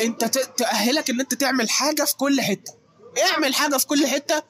أنت 0.00 0.24
ت- 0.24 0.58
تأهلك 0.58 1.10
إن 1.10 1.20
أنت 1.20 1.34
تعمل 1.34 1.70
حاجة 1.70 2.04
في 2.04 2.16
كل 2.16 2.40
حتة، 2.40 2.72
اعمل 3.30 3.54
حاجة 3.54 3.76
في 3.76 3.86
كل 3.86 4.06
حتة 4.06 4.42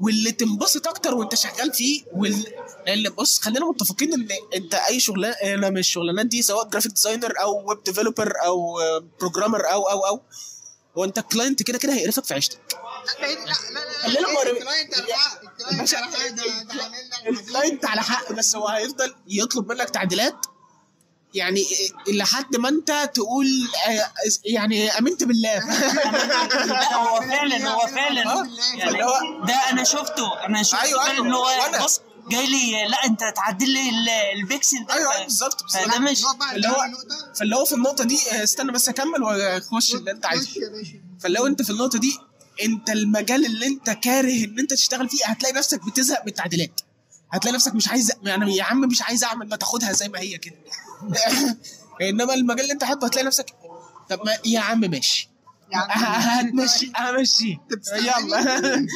واللي 0.00 0.32
تنبسط 0.32 0.88
أكتر 0.88 1.14
وأنت 1.14 1.34
شغال 1.34 1.72
فيه 1.74 2.04
وال... 2.12 2.44
لأن 2.86 3.08
بص 3.08 3.40
خلينا 3.40 3.66
متفقين 3.68 4.12
إن 4.14 4.28
أنت 4.54 4.74
أي 4.74 5.00
شغلانة 5.00 5.70
من 5.70 5.78
الشغلانات 5.78 6.26
دي 6.26 6.42
سواء 6.42 6.68
graphic 6.68 6.92
designer 6.92 7.32
أو 7.40 7.68
web 7.68 7.82
developer 7.84 8.32
أو 8.44 8.78
programmer 9.20 9.72
أو 9.72 9.82
أو 9.90 10.06
أو. 10.06 10.20
هو 10.98 11.04
أنت 11.04 11.18
ال 11.18 11.24
client 11.24 11.62
كده 11.62 11.78
كده 11.78 11.92
هيقرفك 11.92 12.24
في 12.24 12.34
عيشتك. 12.34 12.58
لا 14.06 14.08
لا 14.08 14.20
لا 14.20 14.20
لا 14.20 14.50
ال 14.50 14.56
client 14.56 14.94
على 14.94 15.14
حق. 15.14 15.40
ال 17.28 17.36
client 17.36 17.84
على 17.84 18.02
حق 18.02 18.32
بس 18.32 18.56
هو 18.56 18.68
هيفضل 18.68 19.14
يطلب 19.28 19.72
منك 19.72 19.90
تعديلات 19.90 20.46
يعني 21.34 21.62
لحد 22.08 22.56
ما 22.56 22.68
انت 22.68 23.10
تقول 23.14 23.46
آه، 23.88 24.10
يعني 24.44 24.90
آمنت 24.98 25.24
بالله. 25.24 25.58
لا 26.66 26.94
هو 27.02 27.20
فعلا 27.20 27.68
هو 27.70 27.86
فعلا. 27.86 28.22
يعني 28.78 28.90
اللي 28.90 29.04
هو- 29.04 29.44
ده 29.46 29.54
أنا 29.54 29.84
شفته. 29.84 30.44
أنا 30.46 30.62
شفته 30.62 30.82
أيوة، 30.82 31.00
فعلا 31.04 31.12
أيوة. 31.14 31.26
ان 31.26 31.32
هو 31.32 31.84
بص 31.84 32.00
جاي 32.30 32.46
لي 32.46 32.88
لا 32.88 33.04
أنت 33.04 33.20
تعدل 33.36 33.68
لي 33.70 33.88
ال- 33.90 34.38
البيكسل 34.40 34.76
ده. 34.88 34.94
أيوه 34.94 35.12
أيوه 35.12 35.24
بالظبط 35.24 35.62
بالظبط. 35.62 35.82
فده 35.84 35.98
مش 35.98 36.22
نقعد 36.22 36.38
بقى 36.38 36.56
اللي 36.56 36.68
هو. 36.68 36.84
فاللي 37.36 37.56
هو 37.56 37.64
في 37.64 37.74
النقطة 37.74 38.04
دي 38.04 38.18
آه، 38.32 38.42
استنى 38.44 38.72
بس 38.72 38.88
أكمل 38.88 39.22
وأخش 39.22 39.94
اللي 39.94 40.10
أنت 40.10 40.26
عايزه. 40.26 40.46
باشا. 40.78 40.92
فلو 41.20 41.46
أنت 41.46 41.62
في 41.62 41.70
النقطة 41.70 41.98
دي 41.98 42.18
أنت 42.64 42.90
المجال 42.90 43.46
اللي 43.46 43.66
أنت 43.66 43.90
كاره 43.90 44.44
إن 44.44 44.58
أنت 44.58 44.70
تشتغل 44.74 45.08
فيه 45.08 45.24
هتلاقي 45.26 45.52
نفسك 45.54 45.80
بتزهق 45.86 46.22
من 46.22 46.28
التعديلات. 46.28 46.80
هتلاقي 47.30 47.54
نفسك 47.54 47.74
مش 47.74 47.88
عايز 47.88 48.12
يعني 48.22 48.56
يا 48.56 48.64
عم 48.64 48.80
مش 48.80 49.02
عايز 49.02 49.24
اعمل 49.24 49.48
ما 49.48 49.56
تاخدها 49.56 49.92
زي 49.92 50.08
ما 50.08 50.18
هي 50.18 50.38
كده. 50.38 50.56
انما 52.08 52.34
المجال 52.34 52.60
اللي 52.60 52.72
انت 52.72 52.84
حاطه 52.84 53.06
هتلاقي 53.06 53.26
نفسك 53.26 53.46
طب 54.10 54.20
ما 54.26 54.32
يا 54.44 54.60
عم 54.60 54.80
ماشي. 54.80 55.28
هتمشي 55.74 56.92
همشي. 56.96 57.58
يلا. 57.92 58.86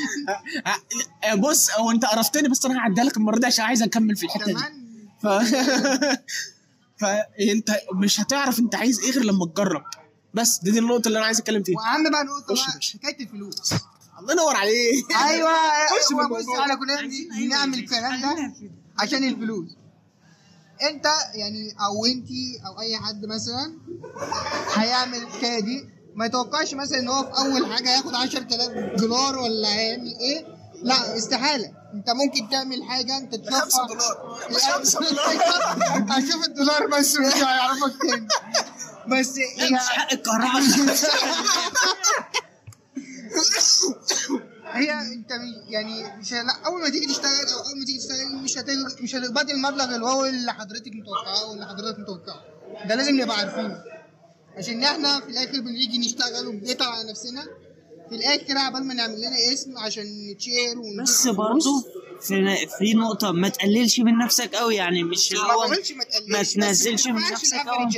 بص 1.49 1.71
هو 1.71 1.91
انت 1.91 2.05
قرفتني 2.05 2.49
بس 2.49 2.65
أنا 2.67 2.79
هعديها 2.81 3.05
لك 3.05 3.17
المرة 3.17 3.39
دي 3.39 3.47
عشان 3.47 3.65
عايز 3.65 3.83
اكمل 3.83 4.17
في 4.17 4.27
الحتة 4.27 4.47
دي. 4.47 4.57
ف... 5.23 5.27
فانت 7.01 7.81
مش 7.95 8.21
هتعرف 8.21 8.59
انت 8.59 8.75
عايز 8.75 9.01
إيه 9.01 9.11
غير 9.11 9.25
لما 9.25 9.47
تجرب. 9.47 9.85
بس 10.35 10.59
دي, 10.59 10.71
دي 10.71 10.79
النقطة 10.79 11.09
اللي 11.09 11.19
أنا 11.19 11.27
عايز 11.27 11.39
اتكلم 11.41 11.63
فيها. 11.63 11.77
وأهم 11.77 12.11
بقى 12.11 12.25
نقطة 12.25 12.55
بقى. 12.55 12.81
حكاية 12.95 13.25
الفلوس. 13.27 13.75
الله 14.23 14.33
ينور 14.33 14.57
عليك. 14.57 15.13
أيوه. 15.29 15.51
بص. 16.31 16.47
على 16.61 16.77
كلنا 16.77 17.01
دي 17.03 17.29
بنعمل 17.39 17.79
الكلام 17.79 18.21
ده 18.21 18.53
عشان 18.99 19.25
الفلوس. 19.25 19.69
أنت 20.83 21.07
يعني 21.35 21.75
أو 21.81 22.07
أنت 22.07 22.29
أو 22.67 22.81
أي 22.81 22.97
حد 22.99 23.27
مثلا 23.27 23.79
هيعمل 24.75 25.19
الحكاية 25.19 25.61
دي 25.61 25.89
ما 26.15 26.27
يتوقعش 26.27 26.75
مثلا 26.75 26.99
إن 26.99 27.09
هو 27.09 27.23
في 27.23 27.39
أول 27.39 27.75
حاجة 27.75 27.89
هياخد 27.95 28.15
10000 28.15 29.01
دولار 29.01 29.39
ولا 29.39 29.69
هيعمل 29.69 30.15
إيه؟ 30.21 30.47
لا 30.83 31.17
استحالة. 31.17 31.73
أنت 31.95 32.11
ممكن 32.11 32.49
تعمل 32.51 32.85
حاجة 32.85 33.17
أنت 33.17 33.35
تشوفها. 33.35 33.61
خمسة 33.61 33.87
دولار. 33.87 34.51
مش 34.51 34.57
خمسة 34.63 35.01
دولار. 35.11 36.07
هشوف 36.11 36.45
الدولار 36.47 36.87
بس 36.87 37.17
مش 37.17 37.35
هيعرفك 37.35 37.93
تاني. 38.03 38.29
بس 39.09 39.35
مش 39.73 39.79
حق 39.89 40.13
الكهرباء. 40.13 40.63
هي 44.73 44.93
انت 44.93 45.31
يعني 45.69 46.17
مش 46.19 46.33
لا 46.33 46.53
أول 46.67 46.81
ما 46.81 46.89
تيجي 46.89 47.07
تشتغل 47.07 47.47
أو 47.55 47.59
أول 47.59 47.79
ما 47.79 47.85
تيجي 47.85 47.99
تشتغل 47.99 48.37
مش 48.45 48.59
هتقبض 48.59 49.03
مش 49.03 49.15
هتقبضي 49.15 49.53
المبلغ 49.53 49.95
اللي 49.95 50.07
هو 50.07 50.25
اللي 50.25 50.53
حضرتك 50.53 50.93
متوقعاه 50.95 51.51
واللي 51.51 51.67
حضرتك 51.67 51.99
متوقعه 51.99 52.43
ده 52.89 52.95
لازم 52.95 53.21
نبقى 53.21 53.37
عارفينه 53.39 53.83
عشان 54.57 54.85
إحنا 54.85 55.21
في 55.21 55.29
الآخر 55.29 55.61
بنيجي 55.61 55.99
نشتغل 55.99 56.47
وبنتعب 56.47 56.89
على 56.93 57.11
نفسنا 57.11 57.43
في 58.09 58.15
الآخر 58.15 58.59
عبال 58.59 58.85
ما 58.85 58.95
نعمل 58.95 59.19
لنا 59.21 59.53
اسم 59.53 59.79
عشان 59.79 60.05
ونجيب 60.07 61.03
بس. 61.03 61.27
برضه 61.29 61.85
في 62.21 62.57
في 62.79 62.95
نقطة 62.95 63.33
ما 63.33 63.49
تقللش 63.49 64.01
من 64.01 64.19
نفسك 64.19 64.55
قوي 64.55 64.77
يعني 64.77 65.03
مش 65.05 65.33
اللي 65.33 65.43
ما 65.43 65.53
هو 65.53 65.69
ما 65.69 65.75
تقللش 65.77 65.93
ما 66.57 66.65
تنزلش 66.67 67.07
من 67.07 67.15
نفسك. 67.33 67.57
قوي 67.57 67.89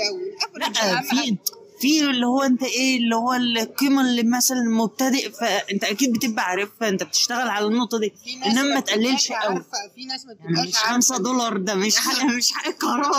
لا. 0.57 1.01
في 1.03 1.37
في 1.81 2.01
اللي 2.11 2.27
هو 2.27 2.43
انت 2.43 2.63
إيه 2.63 2.97
اللي 2.97 3.17
هو 3.17 3.33
القيمة 3.35 4.01
اللي 4.01 4.23
مثلا 4.23 4.63
مبتدئ 4.63 5.31
فانت 5.31 5.85
أكيد 5.85 6.13
بتبقى 6.13 6.45
عارفها 6.45 6.89
انت 6.89 7.03
بتشتغل 7.03 7.49
على 7.49 7.67
النقطة 7.67 7.99
دي 7.99 8.13
إنما 8.47 8.63
ما 8.75 8.81
تقللش 8.81 9.33
قوي 9.33 9.63
في 9.95 10.05
ناس 10.05 10.27
ما 10.27 10.37
يعني 10.41 10.69
مش 10.69 10.77
عارفة. 10.77 10.95
5 10.95 11.19
دولار 11.19 11.57
ده 11.57 11.75
مش 11.75 11.97
حق 11.97 12.25
مش 12.39 12.53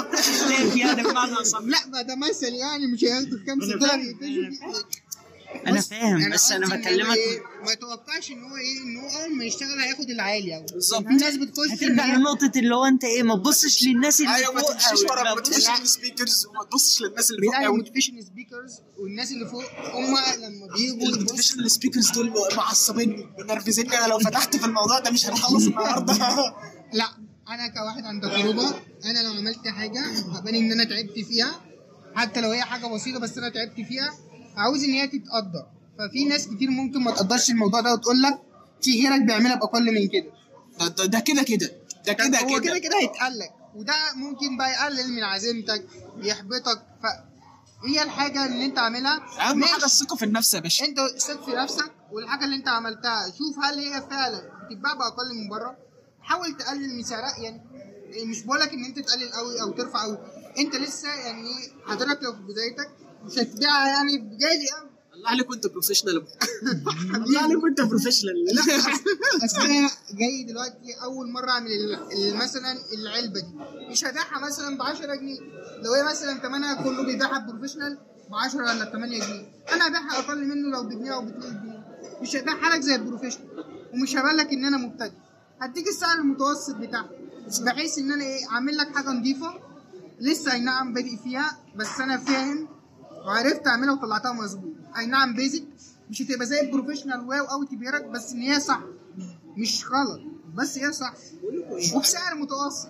بتاعت 0.01 0.25
البيت 0.29 0.75
يعني 0.75 1.03
بمعنى 1.03 1.33
أصح 1.33 1.59
لا 1.59 2.01
ده 2.01 2.15
مثل 2.15 2.53
يعني 2.53 2.87
مش 2.87 3.03
هياخدوا 3.03 3.39
خمسة 3.47 3.73
أنا 3.73 3.75
دولار. 3.75 3.99
أنا 5.67 5.81
فاهم 5.81 6.29
بس 6.31 6.51
أنا 6.51 6.67
بكلمك 6.67 7.15
إيه، 7.17 7.39
ما 7.65 7.71
يتوقعش 7.71 8.31
إن 8.31 8.43
هو 8.43 8.55
إيه 8.57 8.77
إن 8.83 8.97
هو 8.97 9.07
أول 9.23 9.35
ما 9.37 9.45
يشتغل 9.45 9.79
هياخد 9.79 10.09
العالي 10.09 10.53
قوي 10.53 10.65
بالظبط. 10.73 11.07
في 11.07 11.13
ناس 11.13 11.35
بتخش 11.35 11.67
هترجع 11.71 12.15
لنقطة 12.15 12.51
اللي 12.55 12.75
هو 12.75 12.85
أنت 12.85 13.03
إيه 13.03 13.23
ما 13.23 13.35
تبصش 13.35 13.83
للناس 13.87 14.21
اللي 14.21 14.35
أيوه 14.35 14.53
ما 14.53 14.61
تمشيش 14.61 14.87
أوي. 14.91 15.05
ورا 15.11 15.33
ما 15.35 15.41
تبصش- 15.41 15.79
لل 15.81 15.94
speakers 15.94 16.45
وما 16.45 16.63
تبصش 16.63 17.01
للناس 17.01 17.31
اللي 17.31 17.41
فوق 17.45 17.55
قوي 17.55 17.65
ال 17.65 17.70
motivation 17.70 18.21
speakers 18.21 18.73
والناس 18.97 19.31
اللي 19.31 19.45
فوق 19.49 19.63
هم 19.93 20.15
لما 20.43 20.67
بيجوا 20.77 20.95
يبصوا. 20.97 21.15
ال 21.15 21.19
motivational 21.19 21.71
speakers 21.71 22.11
دول 22.11 22.33
معصبيني 22.57 23.25
منرفزيني 23.39 23.97
أنا 23.99 24.07
لو 24.07 24.19
فتحت 24.19 24.55
في 24.55 24.65
الموضوع 24.65 24.99
ده 24.99 25.11
مش 25.11 25.25
هنخلص 25.25 25.65
النهارده. 25.65 26.13
لا 26.93 27.05
أنا 27.49 27.67
كواحد 27.67 28.03
عن 28.05 28.21
تجربة 28.21 28.69
أنا 29.05 29.23
لو 29.23 29.33
عملت 29.33 29.67
حاجة 29.67 29.99
هبان 30.35 30.55
إن 30.55 30.71
أنا 30.71 30.83
تعبت 30.83 31.19
فيها 31.27 31.61
حتى 32.15 32.41
لو 32.41 32.49
هي 32.51 32.61
حاجة 32.61 32.85
بسيطة 32.87 33.19
بس 33.19 33.37
أنا 33.37 33.49
تعبت 33.49 33.75
فيها 33.75 34.13
عاوز 34.57 34.83
إن 34.83 34.89
هي 34.89 35.07
تتقدر. 35.07 35.65
ففي 35.99 36.25
ناس 36.25 36.47
كتير 36.47 36.69
ممكن 36.69 36.99
ما 37.03 37.11
تقدرش 37.11 37.49
الموضوع 37.49 37.81
ده 37.81 37.93
وتقول 37.93 38.21
لك 38.21 38.39
في 38.81 39.01
غيرك 39.03 39.21
بيعملها 39.21 39.55
باقل 39.55 39.85
من 39.93 40.07
كده. 40.07 40.31
ده- 40.79 40.87
ده 40.87 41.05
ده 41.05 41.19
كده 41.19 41.43
كده. 41.43 41.71
ده 42.05 42.13
كده 42.13 42.39
هو 42.39 42.47
كده. 42.47 42.59
كده 42.59 42.77
كده 42.77 42.97
هيتقال 43.01 43.39
لك 43.39 43.51
وده 43.75 43.93
ممكن 44.15 44.57
بقى 44.57 44.71
يقلل 44.71 45.11
من 45.13 45.23
عزيمتك 45.23 45.85
يحبطك. 46.17 46.77
ف 47.03 47.05
هي 47.87 48.03
الحاجة 48.03 48.45
اللي 48.45 48.65
أنت 48.65 48.77
عاملها. 48.79 49.15
أهم. 49.51 49.63
حاجة 49.63 49.85
الثقة 49.85 50.15
في 50.15 50.25
النفس 50.25 50.53
يا 50.53 50.59
باشا. 50.59 50.85
أنت 50.85 50.99
ثق 51.17 51.45
في 51.45 51.51
نفسك 51.51 51.91
والحاجة 52.11 52.45
اللي 52.45 52.55
أنت 52.55 52.67
عملتها. 52.67 53.25
شوف 53.37 53.65
هل 53.65 53.79
هي 53.79 54.01
فعلا 54.09 54.41
بتتباع 54.69 54.93
بأقل 54.93 55.35
من 55.35 55.49
بره. 55.49 55.77
حاول 56.21 56.57
تقلل 56.57 56.95
من 56.95 57.03
سعرها. 57.03 57.39
يعني 57.39 57.61
مش 58.25 58.41
بقولك 58.43 58.73
إن 58.73 58.85
أنت 58.85 58.99
تقلل 58.99 59.29
قوي 59.31 59.61
أو 59.61 59.71
ترفع 59.71 60.03
قوي 60.03 60.17
أنت 60.59 60.75
لسه 60.75 61.09
يعني 61.13 61.49
حضرتك 61.85 62.23
لو 62.23 62.31
في 62.33 62.39
بدايتك 62.41 62.89
مش 63.25 63.39
هتبيعها 63.39 63.87
يعني 63.87 64.17
بغالي 64.17 64.69
قوي 64.69 64.89
الله 65.15 65.29
عليك 65.29 65.49
وانت 65.49 65.67
professional 65.67 66.17
الله 67.25 67.41
عليك 67.41 67.63
وانت 67.63 67.81
professional 67.81 68.45
لا 68.45 68.61
بس 69.43 69.55
أنا 69.55 69.89
جاي 70.11 70.43
دلوقتي 70.43 70.93
أول 71.03 71.31
مرة 71.31 71.49
أعمل 71.51 71.69
مثلا 72.35 72.77
العلبة 72.93 73.39
دي. 73.39 73.53
مش 73.91 74.05
هبيعها 74.05 74.39
مثلا 74.39 74.77
ب 74.77 74.81
10 74.81 75.15
جنيه. 75.15 75.39
لو 75.83 75.93
هي 75.93 76.03
مثلا 76.03 76.39
ثمنها 76.39 76.83
كله 76.83 77.03
بيبيعها 77.05 77.39
professional 77.39 77.97
ب 78.29 78.35
10 78.35 78.59
ولا 78.59 78.85
ب 78.85 78.91
8 78.91 79.19
جنيه. 79.19 79.45
أنا 79.73 79.87
هبيعها 79.87 80.19
أقل 80.19 80.47
منه 80.47 80.69
لو 80.77 80.83
بجنيه 80.83 81.13
أو 81.13 81.21
ب 81.21 81.27
2 81.27 81.61
جنيه. 81.61 81.85
مش 82.21 82.35
هبيعها 82.35 82.75
لك 82.75 82.81
زي 82.81 82.95
ال 82.95 83.00
professional 83.00 83.65
ومش 83.93 84.15
هبيع 84.15 84.31
لك 84.31 84.53
إن 84.53 84.65
أنا 84.65 84.77
مبتدئ. 84.77 85.11
هديك 85.61 85.87
السعر 85.87 86.17
المتوسط 86.17 86.75
بتاعها. 86.75 87.09
بحيث 87.61 87.97
إن 87.97 88.11
أنا 88.11 88.23
إيه 88.23 88.47
عامل 88.49 88.77
لك 88.77 88.95
حاجة 88.95 89.09
نظيفة. 89.09 89.53
لسه 90.19 90.51
أي 90.53 90.59
نعم 90.59 90.93
بادئ 90.93 91.17
فيها. 91.23 91.57
بس 91.75 91.99
أنا 91.99 92.17
فاهم 92.17 92.74
وعرفت 93.25 93.67
اعملها 93.67 93.93
وطلعتها 93.93 94.33
مظبوط. 94.33 94.73
أي 94.97 95.05
نعم 95.05 95.35
basic 95.35 95.63
مش 96.09 96.21
هتبقى 96.21 96.45
زي 96.45 96.61
ال 96.61 96.66
professional 96.66 97.19
wow 97.19 97.45
أو 97.45 97.63
تبهرك 97.63 98.05
بس 98.05 98.31
إن 98.31 98.41
هي 98.41 98.59
صح. 98.59 98.79
مش 99.57 99.85
غلط 99.85 100.21
بس 100.55 100.77
هي 100.77 100.91
صح. 100.93 101.13
وبسعر 101.95 102.35
متوسط. 102.35 102.89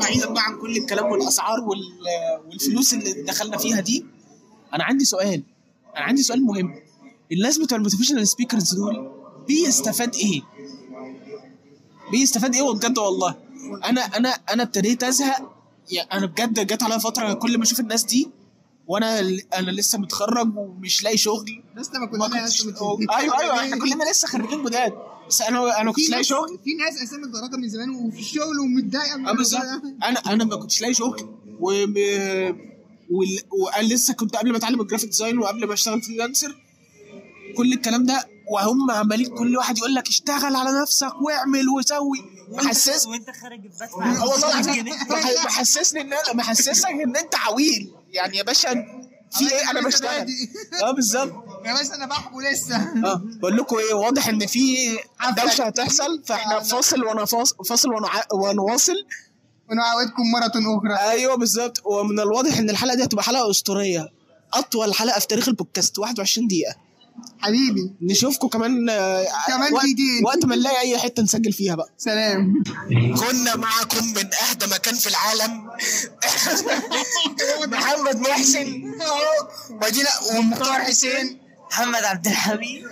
بعيدا 0.00 0.30
بقى 0.32 0.42
عن 0.42 0.58
كل 0.60 0.76
الكلام 0.76 1.06
والأسعار 1.06 1.60
وال... 1.60 1.80
والفلوس 2.48 2.94
اللي 2.94 3.22
دخلنا 3.22 3.56
فيها 3.58 3.80
دي 3.80 4.06
أنا 4.74 4.84
عندي 4.84 5.04
سؤال. 5.04 5.42
أنا 5.96 6.04
عندي 6.04 6.22
سؤال 6.22 6.42
مهم. 6.44 6.74
الناس 7.32 7.58
بتوع 7.58 7.78
ال 7.78 7.82
motivational 7.82 8.28
speakers 8.28 8.74
دول 8.74 9.12
بيستفاد 9.48 10.14
إيه؟ 10.14 10.42
بيستفاد 12.10 12.54
إيه 12.54 12.70
بجد 12.72 12.98
والله؟ 12.98 13.34
أنا 13.84 14.00
أنا 14.00 14.28
أنا 14.28 14.62
ابتديت 14.62 15.02
أزهق. 15.04 15.52
يعني 15.90 16.12
أنا 16.12 16.26
بجد 16.26 16.66
جت 16.66 16.82
عليا 16.82 16.98
فترة 16.98 17.32
كل 17.32 17.58
ما 17.58 17.64
أشوف 17.64 17.80
الناس 17.80 18.04
دي 18.04 18.30
وأنا 18.92 19.20
أنا 19.54 19.70
لسه 19.70 19.98
متخرج 19.98 20.56
ومش 20.56 21.02
لاقي 21.02 21.16
شغل. 21.16 21.62
لما 21.94 21.98
ما 21.98 22.06
كنا 22.06 22.28
كنتش 22.44 22.66
أيوه 23.18 23.40
أيوه 23.40 23.60
إحنا 23.60 23.78
كلنا 23.84 24.10
لسه 24.10 24.28
خريجين 24.28 24.64
جداد. 24.64 24.92
بس 25.28 25.42
أنا 25.42 25.76
أنا 25.76 25.84
ما 25.84 25.92
كنتش 25.92 26.10
لاقي 26.10 26.24
شغل. 26.24 26.58
في 26.64 26.74
ناس 26.74 27.02
أسامي 27.02 27.22
متغرقه 27.26 27.56
من 27.56 27.68
زمان 27.68 27.90
وفي 27.90 28.18
الشغل 28.20 28.58
ومتضايقة 28.58 29.16
من 29.16 29.26
آه 29.28 29.32
بالظبط. 29.32 29.62
أنا 30.04 30.18
أنا 30.18 30.44
ما 30.44 30.56
كنتش 30.56 30.80
لاقي 30.80 30.94
شغل. 30.94 31.28
و. 31.60 31.86
وقال 33.50 33.88
لسه 33.88 34.14
كنت 34.14 34.36
قبل 34.36 34.50
ما 34.50 34.56
أتعلم 34.56 34.80
ال 34.80 34.83
graphic 34.83 35.08
design 35.08 35.38
وقبل 35.38 35.66
ما 35.66 35.74
أشتغل 35.74 36.02
freelancer 36.02 36.56
كل 37.56 37.72
الكلام 37.72 38.04
ده 38.06 38.28
وهم 38.52 38.90
عمالين 38.90 39.34
كل 39.38 39.56
واحد 39.56 39.78
يقول 39.78 39.94
لك 39.94 40.08
اشتغل 40.08 40.56
على 40.56 40.80
نفسك 40.82 41.12
واعمل 41.22 41.68
وسوي. 41.68 42.18
محسس 42.48 43.06
وانت 43.06 43.30
خارج 43.30 43.60
البيت 43.64 43.90
هو 44.22 44.32
محسسني 45.46 46.00
إن 46.00 46.12
أنا 46.12 46.32
محسسك 46.34 46.86
إن 46.90 47.16
أنت 47.16 47.34
عويل. 47.34 47.92
يعني 48.12 48.36
يا 48.36 48.42
باشا 48.42 48.72
في 49.30 49.52
إيه؟ 49.52 49.70
أنا 49.70 49.80
بشتغل. 49.80 50.26
آه 50.82 50.90
بالظبط. 50.90 51.32
يا 51.66 51.72
باشا 51.72 51.94
أنا 51.94 52.06
بحبه 52.06 52.42
لسه. 52.42 52.76
آه 52.76 53.22
بقول 53.24 53.56
لكم 53.56 53.76
إيه؟ 53.78 53.94
واضح 53.94 54.28
إن 54.28 54.46
في 54.46 54.76
دوشة 55.42 55.64
هتحصل 55.64 56.22
فإحنا 56.26 56.60
فاصل 56.60 57.04
ونفاصل 57.04 57.56
فاصل 57.68 57.88
ونع- 57.88 58.26
ونواصل. 58.34 58.94
ونعودكم 59.70 60.22
مرة 60.32 60.76
أخرى. 60.78 61.10
أيوه 61.10 61.34
بالظبط. 61.36 61.78
ومن 61.84 62.20
الواضح 62.20 62.58
إن 62.58 62.70
الحلقة 62.70 62.94
دي 62.96 63.04
هتبقى 63.04 63.24
حلقة 63.24 63.50
أسطورية. 63.50 64.08
أطول 64.54 64.94
حلقة 64.94 65.20
في 65.20 65.26
تاريخ 65.26 65.48
البودكاست. 65.48 65.98
21 65.98 66.46
دقيقة. 66.48 66.74
حبيبي. 67.40 67.92
نشوفكم 68.02 68.48
كمان 68.48 68.88
آه، 68.90 69.26
كمان 69.48 69.72
وقت, 69.72 69.84
جديد. 69.84 70.24
وقت 70.24 70.44
ما 70.44 70.56
نلاقي 70.56 70.80
أي 70.80 70.98
حتة 70.98 71.22
نسجل 71.22 71.52
فيها 71.52 71.74
بقى. 71.74 71.88
سلام. 71.98 72.62
كنا 73.20 73.56
معكم 73.56 74.06
من 74.06 74.30
أهدى 74.48 74.66
مكان 74.74 74.94
في 74.94 75.08
العالم. 75.08 75.70
محمد 77.72 78.16
محسن. 78.16 78.82
ودينا 79.82 80.10
ومختار 80.36 80.80
حسين. 80.80 81.38
محمد 81.70 82.04
عبد 82.04 82.26
الحميد. 82.26 82.84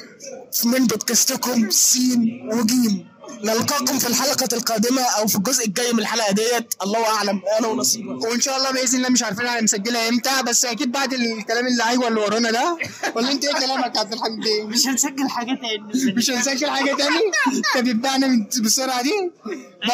من 0.65 0.87
بودكاستكم 0.87 1.71
سين 1.71 2.49
وجيم. 2.53 3.10
نلقاكم 3.45 3.99
في 3.99 4.07
الحلقة 4.07 4.49
القادمة 4.57 5.03
أو 5.03 5.27
في 5.27 5.37
الجزء 5.37 5.67
الجاي 5.67 5.93
من 5.93 5.99
الحلقة 5.99 6.33
ديت. 6.33 6.75
الله 6.83 7.07
أعلم. 7.09 7.43
أنا 7.59 7.67
ونصيبة 7.69 8.13
وإن 8.29 8.41
شاء 8.41 8.57
الله 8.57 8.71
بإذن 8.71 8.97
الله 8.99 9.09
مش 9.09 9.23
عارفين 9.23 9.47
هنسجلها 9.47 10.09
إمتى 10.09 10.43
بس 10.47 10.65
أكيد 10.65 10.93
بعد 10.93 11.13
الكلام 11.13 11.67
اللي 11.67 11.85
أيوه 11.85 12.09
اللي 12.09 12.21
ورانا 12.21 12.51
ده. 12.51 12.79
ولا 13.15 13.31
أنت 13.33 13.45
إيه 13.45 13.53
كلامك 13.55 13.95
يا 13.95 14.01
عبد 14.01 14.13
الحميد؟ 14.13 14.39
مش 14.67 14.87
هنسجل 14.87 15.29
حاجة 15.29 15.59
تاني. 15.63 16.13
مش 16.15 16.31
هنسجل 16.31 16.71
حاجة 16.71 16.95
تاني؟ 16.97 17.21
طب 17.75 17.87
يبدأنا 17.87 18.27
من 18.27 18.47
بالسرعة 18.57 19.03
دي. 19.03 19.31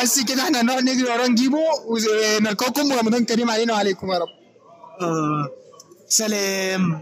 بس 0.03 0.21
كده 0.21 0.43
إحنا 0.43 0.61
هنقعد 0.61 0.83
نجري 0.83 1.11
وراه 1.11 1.27
نجيبه 1.27 1.59
ونلقاكم 1.87 2.93
ورمضان 2.93 3.25
كريم 3.25 3.51
علينا 3.51 3.73
وعليكم 3.73 4.13
يا 4.13 4.19
رب. 4.19 4.29
آه. 5.01 5.49
سلام. 6.09 7.01